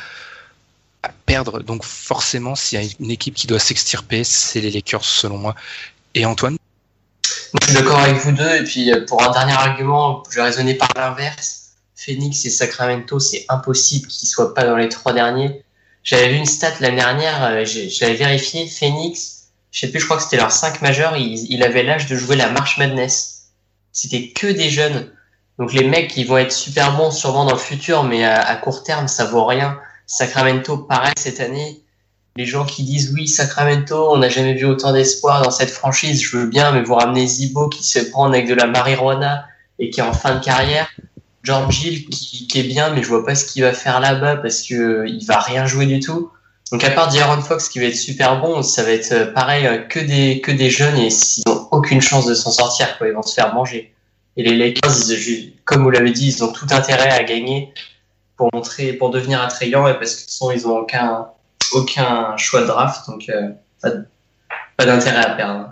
[1.25, 1.63] perdre.
[1.63, 5.55] Donc, forcément, s'il y a une équipe qui doit s'extirper, c'est les Lakers, selon moi.
[6.15, 6.57] Et Antoine?
[7.59, 8.55] Je suis d'accord avec vous deux.
[8.55, 11.71] Et puis, euh, pour un dernier argument, je vais raisonner par l'inverse.
[11.95, 15.63] Phoenix et Sacramento, c'est impossible qu'ils soient pas dans les trois derniers.
[16.03, 18.67] J'avais vu une stat l'année dernière, euh, j'avais vérifié.
[18.67, 22.15] Phoenix, je sais plus, je crois que c'était leur 5 majeur, il, avait l'âge de
[22.15, 23.51] jouer la March Madness.
[23.91, 25.11] C'était que des jeunes.
[25.59, 28.83] Donc les mecs, ils vont être super bons sûrement dans le futur, mais à, court
[28.83, 29.79] terme, ça vaut rien.
[30.07, 31.80] Sacramento, pareil cette année.
[32.37, 36.21] Les gens qui disent oui, Sacramento, on n'a jamais vu autant d'espoir dans cette franchise,
[36.21, 39.45] je veux bien, mais vous ramenez Zibo qui se prend avec de la marijuana
[39.79, 40.87] et qui est en fin de carrière.
[41.43, 44.61] George Hill qui, est bien, mais je vois pas ce qu'il va faire là-bas parce
[44.61, 46.31] que il va rien jouer du tout.
[46.71, 49.67] Donc à part D'Aaron Fox qui va être super bon, ça va être euh, pareil
[49.67, 53.07] euh, que des que des jeunes et ils n'ont aucune chance de s'en sortir quoi,
[53.07, 53.93] ils vont se faire manger.
[54.37, 54.93] Et les Lakers,
[55.65, 57.73] comme vous l'avez dit, ils ont tout intérêt à gagner
[58.37, 61.27] pour montrer pour devenir attrayants et parce qu'ils ils ont aucun
[61.71, 63.49] aucun choix de draft donc euh,
[63.81, 65.69] pas, d'intérêt à perdre.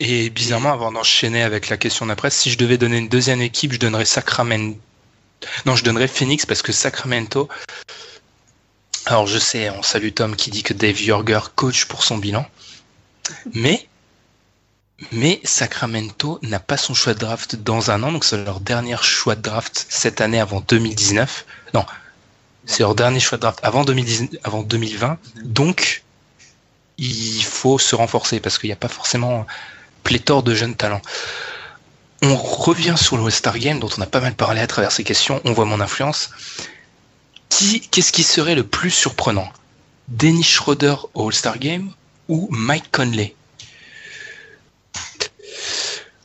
[0.00, 3.72] Et bizarrement, avant d'enchaîner avec la question d'après, si je devais donner une deuxième équipe,
[3.72, 4.78] je donnerais Sacramento.
[5.66, 7.48] Non, je donnerais Phoenix parce que Sacramento,
[9.06, 12.46] alors je sais, on salue Tom qui dit que Dave Yorger coach pour son bilan.
[13.54, 13.88] Mais,
[15.12, 18.96] mais Sacramento n'a pas son choix de draft dans un an, donc c'est leur dernier
[19.02, 21.44] choix de draft cette année avant 2019.
[21.74, 21.84] Non,
[22.68, 25.18] c'est leur dernier choix de draft avant, 2019, avant 2020.
[25.42, 26.04] Donc,
[26.98, 29.46] il faut se renforcer parce qu'il n'y a pas forcément
[30.04, 31.02] pléthore de jeunes talents.
[32.22, 35.02] On revient sur le Star Game dont on a pas mal parlé à travers ces
[35.02, 35.40] questions.
[35.44, 36.30] On voit mon influence
[37.90, 39.48] qu'est-ce qui serait le plus surprenant?
[40.08, 41.90] Dennis Schroeder au All-Star Game
[42.28, 43.34] ou Mike Conley?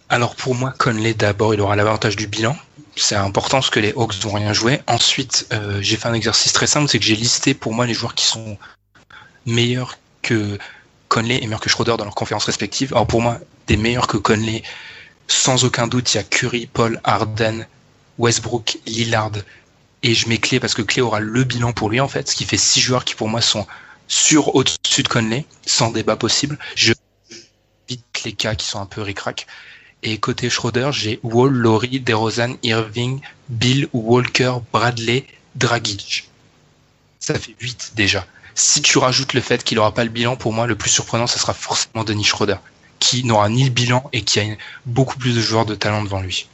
[0.10, 2.56] Alors pour moi, Conley d'abord, il aura l'avantage du bilan.
[2.96, 4.82] C'est important parce que les Hawks n'ont rien joué.
[4.88, 7.94] Ensuite, euh, j'ai fait un exercice très simple, c'est que j'ai listé pour moi les
[7.94, 8.58] joueurs qui sont
[9.46, 10.58] meilleurs que
[11.10, 12.94] Conley et meilleurs que Schroeder dans leurs conférences respectives.
[12.94, 14.64] Alors pour moi, des meilleurs que Conley,
[15.28, 17.66] sans aucun doute, il y a Curry, Paul, Harden,
[18.20, 19.32] Westbrook, Lillard,
[20.04, 22.36] et je mets Clé parce que Clé aura le bilan pour lui en fait, ce
[22.36, 23.66] qui fait six joueurs qui pour moi sont
[24.08, 26.60] sur au-dessus de Conley, sans débat possible.
[26.76, 26.94] Je
[27.88, 29.48] vite les cas qui sont un peu ricrac.
[30.04, 35.26] Et côté Schroeder, j'ai Wall, Laurie, DeRozan, Irving, Bill, Walker, Bradley,
[35.56, 36.30] Dragic.
[37.20, 38.26] Ça fait 8 déjà.
[38.54, 41.26] Si tu rajoutes le fait qu'il n'aura pas le bilan, pour moi, le plus surprenant,
[41.26, 42.58] ce sera forcément Denis Schroeder,
[43.00, 44.44] qui n'aura ni le bilan et qui a
[44.86, 46.48] beaucoup plus de joueurs de talent devant lui.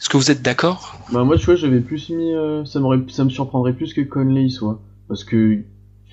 [0.00, 0.96] Est-ce que vous êtes d'accord?
[1.12, 4.80] Bah moi tu vois j'avais plus mis euh, ça me surprendrait plus que Conley soit
[5.08, 5.62] parce que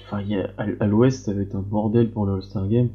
[0.05, 0.21] enfin
[0.57, 2.89] à, l'ouest ça va être un bordel pour le All-Star Game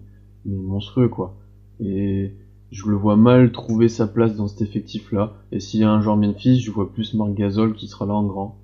[0.45, 1.35] mais monstrueux quoi.
[1.81, 2.35] Et
[2.73, 5.35] je le vois mal trouver sa place dans cet effectif-là.
[5.53, 8.15] Et s'il y a un joueur Memphis, je vois plus Marc Gasol qui sera là
[8.15, 8.59] en grand.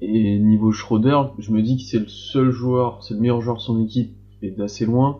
[0.00, 3.56] Et niveau Schroeder, je me dis que c'est le seul joueur, c'est le meilleur joueur
[3.56, 5.18] de son équipe, qui est d'assez loin,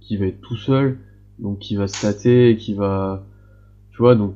[0.00, 0.98] qui va être tout seul,
[1.40, 3.24] donc qui va se tâter, qui va,
[3.90, 4.34] tu vois, donc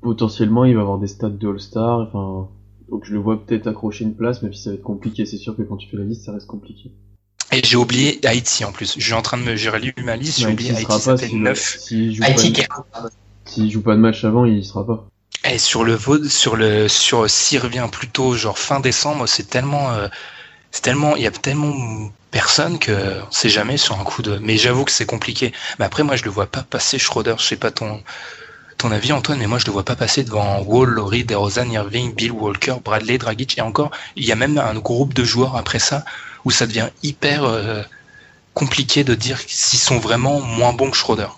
[0.00, 2.48] potentiellement il va avoir des stats de All-Star, enfin,
[2.90, 5.26] donc je le vois peut-être accrocher une place, même si ça va être compliqué.
[5.26, 6.92] C'est sûr que quand tu fais la liste, ça reste compliqué.
[7.50, 8.94] Et j'ai oublié Haïti en plus.
[8.96, 11.42] Je suis en train de me gérer lu ma liste, j'ai oublié Haïti, fait s'il
[11.42, 11.78] 9.
[11.78, 12.68] s'il joue, Haïti, pas, est-
[13.50, 15.06] s'il joue pas de match avant, il y sera pas.
[15.44, 19.48] Et sur le vote, sur le, sur s'il revient plus tôt, genre fin décembre, c'est
[19.48, 20.08] tellement, euh,
[20.70, 24.38] c'est tellement, il y a tellement personne que on sait jamais sur un coup de.
[24.38, 25.52] Mais j'avoue que c'est compliqué.
[25.78, 27.34] Mais après, moi, je le vois pas passer Schroeder.
[27.38, 28.02] Je sais pas ton,
[28.78, 32.14] ton avis, Antoine, mais moi, je le vois pas passer devant Wall, Laurie, DeRozan, Irving,
[32.14, 33.58] Bill Walker, Bradley, Dragic.
[33.58, 36.04] Et encore, il y a même un groupe de joueurs après ça
[36.44, 37.82] où ça devient hyper euh,
[38.54, 41.28] compliqué de dire s'ils sont vraiment moins bons que Schroeder.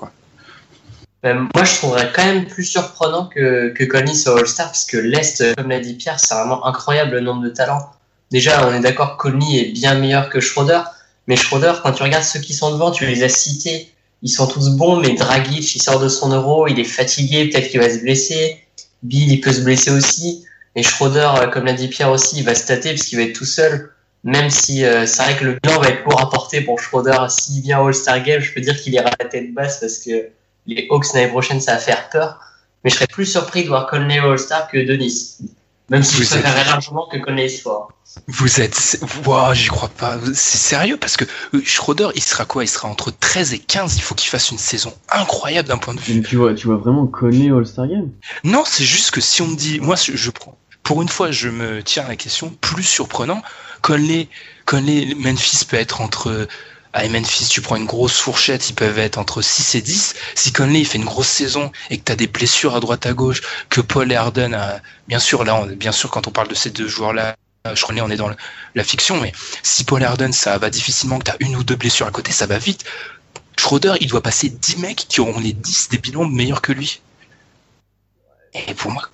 [1.25, 4.99] Euh, moi, je trouverais quand même plus surprenant que, que Conley soit All-Star, parce que
[4.99, 7.93] l'Est, euh, comme l'a dit Pierre, c'est vraiment incroyable le nombre de talents.
[8.31, 10.83] Déjà, on est d'accord Conley est bien meilleur que Schroeder,
[11.27, 13.91] mais Schroeder, quand tu regardes ceux qui sont devant, tu les as cités,
[14.23, 17.71] ils sont tous bons, mais Dragic, il sort de son euro, il est fatigué, peut-être
[17.71, 18.59] qu'il va se blesser.
[19.03, 20.45] Bill, il peut se blesser aussi.
[20.77, 23.35] Et Schroeder, comme l'a dit Pierre aussi, il va se tâter parce qu'il va être
[23.35, 23.94] tout seul.
[24.25, 27.19] Même si euh, c'est vrai que le bilan va être lourd à porter pour Schroeder.
[27.29, 30.29] S'il vient au All-Star Game, je peux dire qu'il ira la tête basse parce que
[30.67, 32.41] les Hawks l'année prochaine, ça va faire peur.
[32.83, 35.37] Mais je serais plus surpris de voir Conley au All-Star que Denis.
[35.91, 37.89] Même si Vous je êtes- préférerais largement que Conley soit.
[38.29, 40.17] Vous êtes, wow, j'y crois pas.
[40.33, 42.65] C'est sérieux parce que euh, Schroeder, il sera quoi?
[42.65, 43.97] Il sera entre 13 et 15.
[43.97, 46.15] Il faut qu'il fasse une saison incroyable d'un point de vue.
[46.15, 48.11] Mais tu vois, tu vois vraiment Conley au All-Star Game?
[48.45, 51.51] Non, c'est juste que si on me dit, moi, je prends, pour une fois, je
[51.51, 53.43] me tiens à la question plus surprenant.
[53.85, 54.31] Conley,
[54.65, 56.49] Conley, Memphis peut être entre,
[56.95, 60.15] à Memphis, tu prends une grosse fourchette, ils peuvent être entre 6 et 10.
[60.35, 63.13] Si Conley, il fait une grosse saison et que t'as des blessures à droite à
[63.13, 66.55] gauche, que Paul et Harden a, bien sûr, là, bien sûr, quand on parle de
[66.55, 68.31] ces deux joueurs-là, euh, je connais, on est dans
[68.75, 69.33] la fiction, mais
[69.63, 72.33] si Paul et Harden, ça va difficilement, que t'as une ou deux blessures à côté,
[72.33, 72.87] ça va vite.
[73.59, 77.03] Schroeder, il doit passer 10 mecs qui auront les 10 des bilans meilleurs que lui.
[78.55, 79.11] Et pour moi,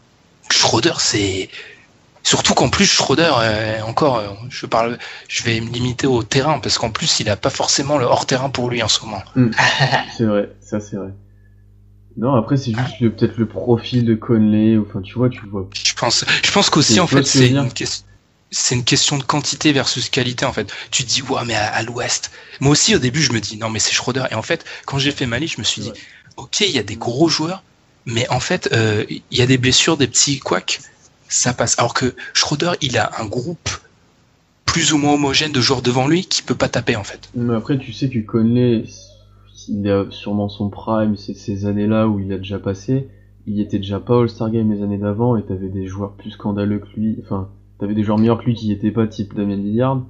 [0.48, 1.50] Schroeder, c'est
[2.22, 4.98] surtout qu'en plus Schroeder, euh, encore, euh, je parle,
[5.28, 8.26] je vais me limiter au terrain parce qu'en plus, il a pas forcément le hors
[8.26, 9.22] terrain pour lui en ce moment.
[10.16, 11.10] C'est vrai, ça c'est vrai.
[12.16, 15.48] Non, après c'est juste le- peut-être le profil de Conley, enfin tu vois, tu le
[15.50, 15.68] vois.
[15.84, 18.04] Je pense, je pense qu'aussi en fait, c'est une question.
[18.52, 20.72] C'est une question de quantité versus qualité en fait.
[20.90, 22.32] Tu te dis ouais mais à, à l'ouest.
[22.58, 24.98] Moi aussi au début je me dis non mais c'est Schroeder et en fait quand
[24.98, 25.98] j'ai fait ma liste je me suis dit Ouais.
[26.36, 27.62] ok il y a des gros joueurs
[28.06, 30.80] mais en fait euh, il y a des blessures des petits couacs
[31.30, 31.78] ça passe.
[31.78, 33.70] Alors que Schroeder il a un groupe
[34.66, 37.30] plus ou moins homogène de joueurs devant lui qui peut pas taper en fait.
[37.34, 38.84] Mais après tu sais que Conley,
[39.68, 43.08] il a sûrement son prime, c'est ces années-là où il a déjà passé.
[43.46, 46.78] Il était déjà pas All-Star Game les années d'avant et t'avais des joueurs plus scandaleux
[46.78, 50.02] que lui, enfin t'avais des joueurs meilleurs que lui qui étaient pas type Damien Lillard.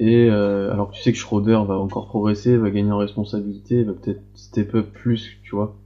[0.00, 3.84] Et euh, alors que tu sais que Schroeder va encore progresser, va gagner en responsabilité,
[3.84, 5.76] va peut-être step up plus, tu vois.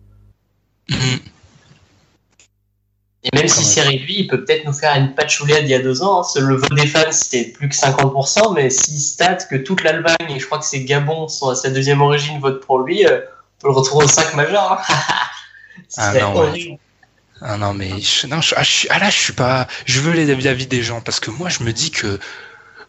[3.25, 5.81] Et même si c'est réduit, il peut peut-être nous faire une patchoulade il y a
[5.81, 6.23] deux ans.
[6.23, 6.41] hein.
[6.41, 10.39] Le vote des fans, c'était plus que 50%, mais s'il state que toute l'Allemagne, et
[10.39, 13.19] je crois que c'est Gabon, sont à sa deuxième origine, vote pour lui, euh,
[13.59, 14.73] on peut le retrouver au 5 majeur.
[14.73, 14.79] hein.
[15.97, 16.79] Ah non, ouais.
[17.41, 20.13] Ah non mais je, non, je- ah, je ah là je suis pas je veux
[20.13, 22.19] les avis des gens parce que moi je me dis que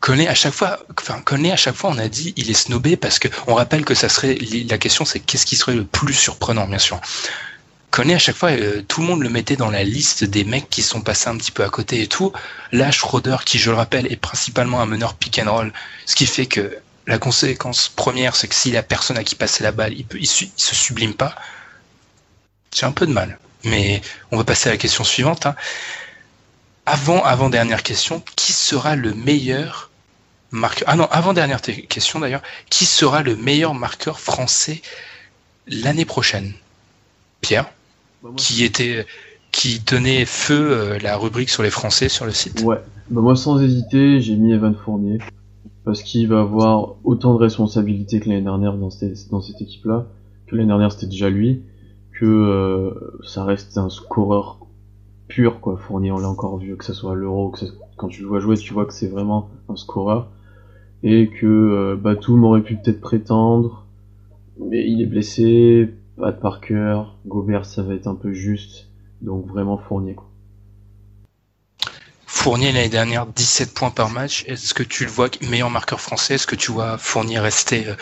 [0.02, 1.22] Conley à chaque fois enfin
[1.52, 4.10] à chaque fois on a dit il est snobé parce que on rappelle que ça
[4.10, 7.00] serait la question c'est qu'est-ce qui serait le plus surprenant bien sûr.
[7.92, 10.70] Conley à chaque fois euh, tout le monde le mettait dans la liste des mecs
[10.70, 12.32] qui sont passés un petit peu à côté et tout.
[12.72, 15.74] Là Schroeder qui je le rappelle est principalement un meneur pick and roll
[16.06, 16.78] ce qui fait que
[17.08, 20.20] la conséquence première c'est que s'il a personne à qui passer la balle il peut
[20.24, 21.36] se sublime pas.
[22.76, 23.40] J'ai un peu de mal.
[23.64, 25.46] Mais on va passer à la question suivante.
[25.46, 25.56] hein.
[26.86, 29.92] Avant, avant dernière question, qui sera le meilleur
[30.52, 34.82] marqueur Ah non, avant dernière question d'ailleurs, qui sera le meilleur marqueur français
[35.68, 36.54] l'année prochaine?
[37.42, 37.70] Pierre,
[38.36, 39.06] qui était,
[39.52, 42.62] qui tenait feu euh, la rubrique sur les Français sur le site.
[42.64, 45.20] Ouais, bah moi sans hésiter, j'ai mis Evan Fournier
[45.86, 50.06] parce qu'il va avoir autant de responsabilités que l'année dernière dans cette, dans cette équipe-là.
[50.48, 51.62] Que l'année dernière c'était déjà lui,
[52.20, 52.92] que euh,
[53.24, 54.60] ça reste un scoreur
[55.28, 55.78] pur quoi.
[55.78, 57.66] Fournier, on l'a encore vu, que ce soit à l'Euro, que ça-
[57.98, 60.30] quand tu le vois jouer, tu vois que c'est vraiment un scoreur
[61.04, 63.86] et que euh, Batum aurait pu peut-être prétendre,
[64.60, 65.90] mais il est blessé,
[66.20, 68.88] pas de Parker, Gobert ça va être un peu juste,
[69.22, 70.30] donc vraiment Fournier quoi.
[72.26, 74.46] Fournier l'année dernière 17 points par match.
[74.48, 76.36] Est-ce que tu le vois meilleur marqueur français?
[76.36, 77.96] Est-ce que tu vois Fournier rester euh,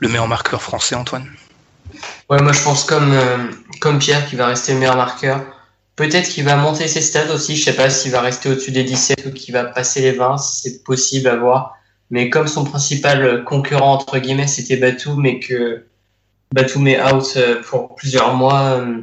[0.00, 1.26] le meilleur marqueur français, Antoine?
[2.28, 3.36] Ouais, moi je pense comme, euh,
[3.80, 5.44] comme Pierre qui va rester le meilleur marqueur.
[5.94, 7.54] Peut-être qu'il va monter ses stats aussi.
[7.54, 10.38] Je sais pas s'il va rester au-dessus des 17 ou qu'il va passer les 20.
[10.38, 11.76] C'est possible à voir.
[12.10, 15.86] Mais comme son principal concurrent, entre guillemets, c'était Batum et que
[16.52, 18.78] Batum est out euh, pour plusieurs mois.
[18.78, 19.02] euh,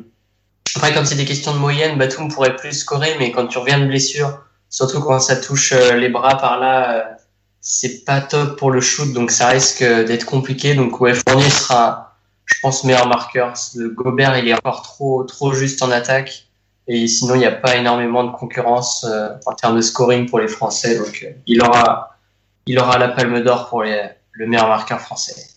[0.76, 3.80] Après, comme c'est des questions de moyenne, Batum pourrait plus scorer, mais quand tu reviens
[3.80, 4.40] de blessure,
[4.70, 7.18] surtout quand ça touche euh, les bras par là,
[7.62, 10.76] c'est pas top pour le shoot, donc ça risque d'être compliqué.
[10.76, 12.16] Donc ouais, Fournier sera,
[12.46, 13.54] je pense, meilleur marqueur.
[13.76, 16.48] Le Gobert, il est encore trop, trop juste en attaque.
[16.88, 20.40] Et sinon, il n'y a pas énormément de concurrence euh, en termes de scoring pour
[20.40, 20.98] les Français.
[20.98, 22.18] Donc, euh, il aura,
[22.66, 25.53] il aura la palme d'or pour les, le meilleur marqueur français.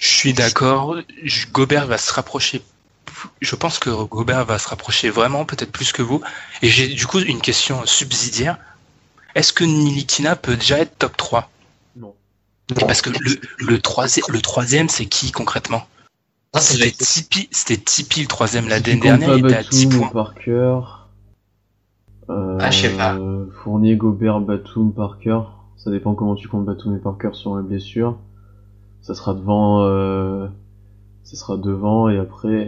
[0.00, 0.96] Je suis d'accord.
[1.52, 2.62] Gobert va se rapprocher.
[3.40, 6.20] Je pense que Gobert va se rapprocher vraiment, peut-être plus que vous.
[6.62, 8.58] Et j'ai du coup une question subsidiaire.
[9.34, 11.50] Est-ce que Nilikina peut déjà être top 3
[11.96, 12.14] Non.
[12.86, 15.86] Parce que le, le, troisième, le troisième, c'est qui concrètement?
[16.52, 20.08] Doit C'était Tipeee, le troisième comptes dernière, il était à 10 Batum, points.
[20.08, 20.80] Parker.
[22.30, 23.16] Euh, Ah, je sais pas.
[23.62, 25.40] Fournier, Gobert, Batum, Parker.
[25.76, 28.18] Ça dépend comment tu comptes Batum et Parker sur la blessure.
[29.06, 29.82] Ça sera devant.
[29.84, 30.48] Euh...
[31.24, 32.64] Ça sera devant et après.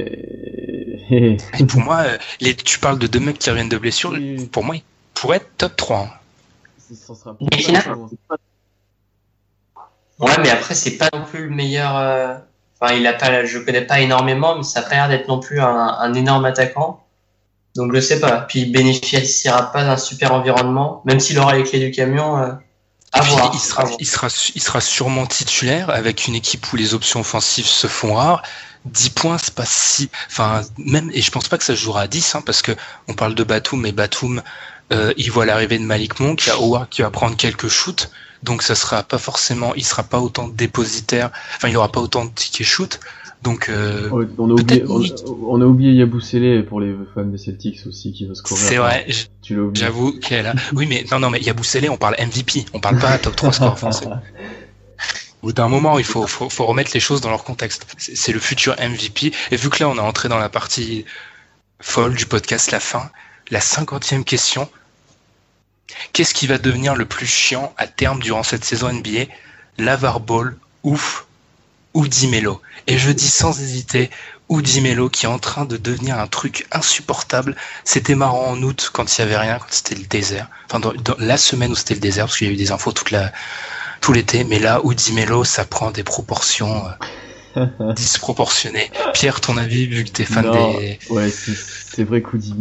[1.10, 4.10] Et pour moi, euh, les, tu parles de deux mecs qui reviennent de blessure.
[4.10, 4.46] Oui.
[4.46, 4.82] Pour moi, ils
[5.14, 5.98] pourraient être top 3.
[6.00, 6.08] hein.
[6.94, 8.08] ça sera Mais finalement,
[10.18, 11.96] Ouais, mais après, c'est pas non plus le meilleur.
[11.96, 12.34] euh,
[12.80, 15.40] Enfin, il a pas, je connais pas énormément, mais ça a pas l'air d'être non
[15.40, 17.04] plus un, un énorme attaquant.
[17.76, 18.40] Donc, je sais pas.
[18.42, 22.58] Puis, il bénéficiera pas d'un super environnement, même s'il aura les clés du camion.
[23.12, 23.50] À Puis, voir.
[23.54, 27.66] il, sera, il, sera, il sera sûrement titulaire avec une équipe où les options offensives
[27.66, 28.42] se font rares.
[28.84, 30.08] 10 points, c'est pas si.
[30.28, 32.72] Enfin, même, et je pense pas que ça se jouera à 10, hein, parce que
[33.08, 34.42] on parle de Batum, mais Batum,
[34.92, 37.68] euh, il voit l'arrivée de Malik Monk, il y a Howard qui va prendre quelques
[37.68, 38.08] shoots,
[38.42, 42.24] donc ça sera pas forcément, il sera pas autant dépositaire, enfin, il aura pas autant
[42.24, 43.00] de tickets shoot,
[43.42, 45.14] donc euh, Ouais, on, a oublié, on, Nick.
[45.46, 48.60] on a oublié Yabusele pour les fans des Celtics aussi qui va scorer.
[48.60, 49.84] c'est vrai, j- Tu l'as oublié.
[49.84, 50.54] j'avoue qu'elle a.
[50.74, 53.78] Oui, mais non, non, mais Yabusele, on parle MVP, on parle pas top 3 score
[53.78, 54.06] français.
[55.42, 57.86] Au bout d'un moment, il faut, faut, faut remettre les choses dans leur contexte.
[57.96, 59.32] C'est c'est le futur MVP.
[59.52, 61.04] Et vu que là, on est entré dans la partie
[61.80, 63.08] folle du podcast, la fin,
[63.52, 64.68] la cinquantième question.
[66.12, 69.26] Qu'est-ce qui va devenir le plus chiant à terme durant cette saison NBA
[69.78, 71.27] Lavar Ball, ouf,
[71.94, 74.10] ou Dimelo Et je dis sans hésiter,
[74.48, 77.56] ou Dimelo qui est en train de devenir un truc insupportable.
[77.84, 80.48] C'était marrant en août quand il y avait rien, quand c'était le désert.
[80.66, 82.72] Enfin, dans, dans la semaine où c'était le désert, parce qu'il y a eu des
[82.72, 83.32] infos toute la,
[84.00, 86.84] tout l'été, mais là, Udi Melo, ça prend des proportions
[87.56, 87.66] euh,
[87.96, 88.90] disproportionnées.
[89.14, 90.78] Pierre, ton avis, vu que t'es fan Non.
[90.78, 90.98] des...
[91.10, 92.54] Ouais, c'est- vrai qu'Oudi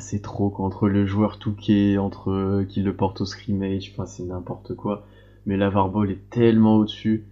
[0.00, 4.06] c'est trop quoi, entre le joueur touquet, entre euh, qui le porte au scrimmage, enfin
[4.06, 5.06] c'est n'importe quoi.
[5.44, 7.24] Mais Lavar Ball est tellement au-dessus.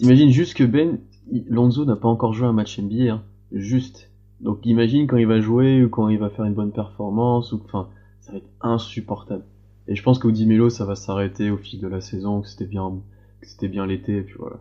[0.00, 0.98] T'imagines juste que Ben,
[1.50, 3.22] Lonzo n'a pas encore joué un match NBA, hein.
[3.52, 4.10] Juste.
[4.40, 7.60] Donc imagine quand il va jouer ou quand il va faire une bonne performance ou
[7.66, 7.86] enfin,
[8.22, 9.44] ça va être insupportable.
[9.88, 12.64] Et je pense qu'Audi Melo, ça va s'arrêter au fil de la saison, que c'était
[12.64, 12.94] bien,
[13.42, 14.56] que c'était bien l'été, et puis voilà.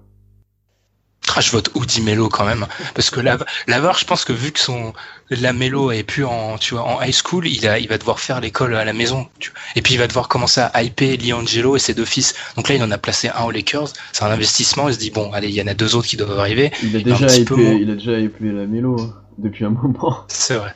[1.39, 4.51] Ah, je vote Udi Melo quand même, parce que Lav- Lavar, je pense que vu
[4.51, 4.91] que son
[5.29, 8.19] la Melo est plus en tu vois en high school, il a il va devoir
[8.19, 9.59] faire l'école à la maison, tu vois.
[9.77, 12.35] et puis il va devoir commencer à hyper Liangelo et ses deux fils.
[12.57, 14.89] Donc là, il en a placé un aux Lakers, c'est un investissement.
[14.89, 16.73] Il se dit bon, allez, il y en a deux autres qui doivent arriver.
[16.83, 17.79] Il a déjà épelé, moins.
[17.79, 20.25] il a déjà épelé la Melo, hein, depuis un moment.
[20.27, 20.73] C'est vrai.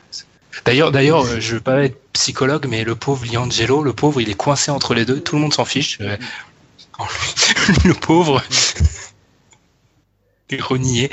[0.64, 4.30] D'ailleurs, d'ailleurs, euh, je veux pas être psychologue, mais le pauvre Liangelo, le pauvre, il
[4.30, 5.20] est coincé entre les deux.
[5.20, 5.98] Tout le monde s'en fiche.
[6.00, 6.16] Euh,
[7.84, 8.42] le pauvre,
[10.60, 11.10] renié.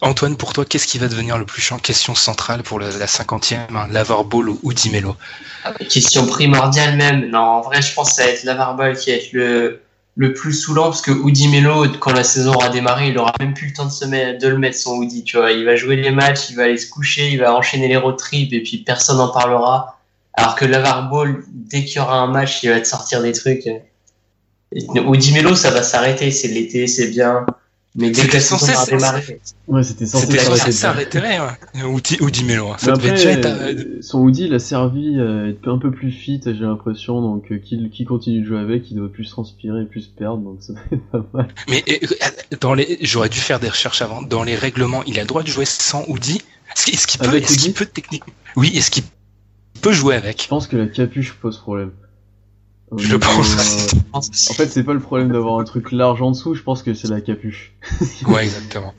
[0.00, 1.78] Antoine, pour toi, qu'est-ce qui va devenir le plus chiant?
[1.78, 5.16] Question centrale pour la, cinquantième, hein, Lavar Ball ou Udi Melo.
[5.64, 7.30] Ah, Question primordiale même.
[7.30, 9.82] Non, en vrai, je pense que ça va être Lavarbol qui va être le,
[10.18, 13.54] le plus saoulant parce que Oudi Melo, quand la saison aura démarré, il aura même
[13.54, 15.52] plus le temps de se mettre, de le mettre son Oudi, tu vois.
[15.52, 18.16] Il va jouer les matchs, il va aller se coucher, il va enchaîner les road
[18.16, 20.00] trips et puis personne n'en parlera.
[20.34, 23.68] Alors que Lavarbol, dès qu'il y aura un match, il va te sortir des trucs.
[24.72, 26.30] Oudi Melo, ça va s'arrêter.
[26.30, 27.46] C'est l'été, c'est bien.
[27.98, 31.36] Mais dès que la C'était censé, démarré, Ouais, c'était censé C'était s'arrêter s'arrêter, ouais.
[31.36, 32.76] Hein.
[32.78, 35.90] Ça devait déjà être, euh, euh, son Woody, il a servi à être un peu
[35.90, 39.28] plus fit, j'ai l'impression, donc euh, qu'il qui continue de jouer avec, il doit plus
[39.28, 40.74] transpirer et plus perdre, donc ça
[41.10, 41.48] pas mal.
[41.68, 41.96] Mais euh,
[42.60, 44.22] dans les, j'aurais dû faire des recherches avant.
[44.22, 46.40] Dans les règlements, il a le droit de jouer sans Udi.
[46.76, 49.02] Est-ce qu'il, est-ce qu'il peut, qu'il Udi peut techniquement Oui, est-ce qu'il
[49.82, 51.90] peut jouer Je avec pense que la capuche pose problème.
[52.96, 53.96] Je pense euh, aussi.
[53.96, 56.62] je pense En fait, c'est pas le problème d'avoir un truc large en dessous, je
[56.62, 57.72] pense que c'est la capuche.
[58.26, 58.94] Ouais, exactement.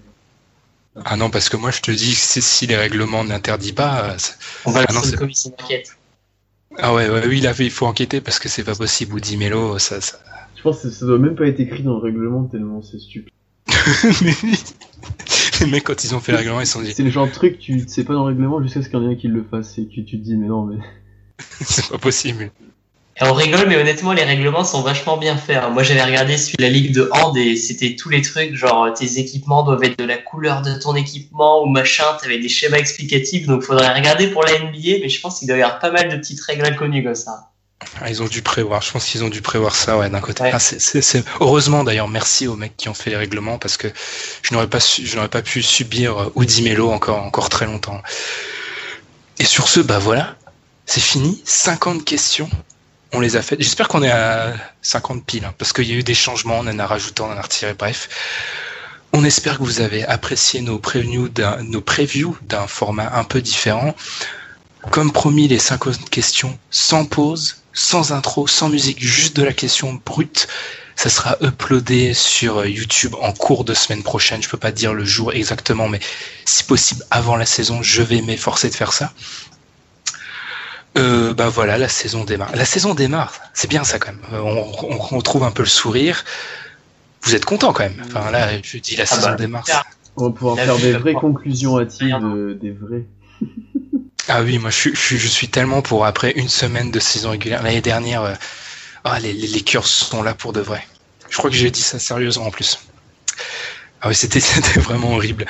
[1.05, 4.35] Ah non, parce que moi je te dis, si les règlements n'interdisent pas, euh, c'est-
[4.65, 5.95] on va Ah non, une commission d'enquête.
[6.77, 9.17] ah ouais, ouais, oui, là il faut enquêter parce que c'est pas possible.
[9.17, 10.19] Udi Melo, ça, ça...
[10.55, 13.31] Je pense que ça doit même pas être écrit dans le règlement tellement c'est stupide.
[14.21, 14.33] mais,
[15.61, 17.27] Les mecs, quand ils ont fait le règlement, ils se sont dit, C'est le genre
[17.27, 19.15] de truc, tu sais pas dans le règlement jusqu'à ce qu'il y en ait un
[19.15, 20.77] qui le fasse et que tu te dis, mais non, mais.
[21.61, 22.51] c'est pas possible.
[23.22, 25.57] Et on rigole, mais honnêtement, les règlements sont vachement bien faits.
[25.57, 25.70] hein.
[25.72, 28.93] Moi, j'avais regardé celui de la Ligue de Hand et c'était tous les trucs, genre
[28.93, 32.78] tes équipements doivent être de la couleur de ton équipement ou machin, t'avais des schémas
[32.78, 35.91] explicatifs, donc faudrait regarder pour la NBA, mais je pense qu'il doit y avoir pas
[35.91, 37.49] mal de petites règles inconnues comme ça.
[38.01, 40.43] Ah, ils ont dû prévoir, je pense qu'ils ont dû prévoir ça, ouais, d'un côté.
[40.43, 40.51] Ouais.
[40.53, 43.76] Ah, c'est- c'est- c'est- Heureusement d'ailleurs, merci aux mecs qui ont fait les règlements parce
[43.76, 43.88] que
[44.43, 47.65] je n'aurais pas, su- je n'aurais pas pu subir euh, Udi Melo encore, encore très
[47.65, 48.01] longtemps.
[49.39, 50.36] Et sur ce, bah voilà,
[50.86, 51.41] c'est fini.
[51.45, 52.49] 50 questions,
[53.14, 53.62] on les a faites.
[53.62, 56.68] J'espère qu'on est à 50 piles, hein, parce qu'il y a eu des changements, on
[56.68, 58.10] en a rajouté, on en a retiré, bref.
[59.12, 63.41] On espère que vous avez apprécié nos previews d'un, nos previews d'un format un peu
[63.41, 63.95] différent.
[64.91, 69.99] Comme promis, les 50 questions sans pause, sans intro, sans musique, juste de la question
[70.05, 70.47] brute.
[70.95, 74.43] Ça sera uploadé sur YouTube en cours de semaine prochaine.
[74.43, 75.99] Je peux pas dire le jour exactement, mais
[76.45, 79.14] si possible avant la saison, je vais m'efforcer de faire ça.
[80.99, 82.55] Euh, bah voilà, la saison démarre.
[82.55, 84.21] La saison démarre, c'est bien ça quand même.
[84.33, 86.23] Euh, On, on retrouve un peu le sourire.
[87.21, 88.01] Vous êtes content quand même.
[88.07, 89.65] Enfin là, je dis la Ah saison bah, démarre.
[90.15, 93.05] On va pouvoir La faire vie, des vraies conclusions hâtives, euh, des vrais.
[94.27, 96.99] Ah oui, moi je suis, je suis, je suis tellement pour après une semaine de
[96.99, 97.63] saison régulière.
[97.63, 98.33] L'année dernière, euh,
[99.03, 100.85] ah, les, les, les cœurs sont là pour de vrai.
[101.29, 102.79] Je crois que j'ai dit ça sérieusement en plus.
[104.01, 105.45] Ah oui, c'était, c'était vraiment horrible.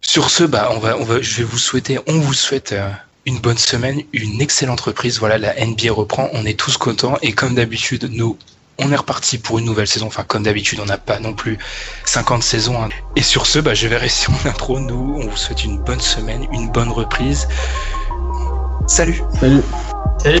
[0.00, 2.90] Sur ce, bah, on va, on va, je vais vous souhaiter, on vous souhaite euh,
[3.26, 5.18] une bonne semaine, une excellente reprise.
[5.18, 8.36] Voilà, la NBA reprend, on est tous contents et comme d'habitude, nous,
[8.78, 10.06] on est reparti pour une nouvelle saison.
[10.06, 11.58] Enfin, comme d'habitude, on n'a pas non plus
[12.04, 12.82] 50 saisons.
[12.82, 12.88] hein.
[13.16, 14.80] Et sur ce, bah, je vais rester mon intro.
[14.80, 17.48] Nous, on vous souhaite une bonne semaine, une bonne reprise.
[18.86, 19.62] Salut Salut
[20.18, 20.40] Salut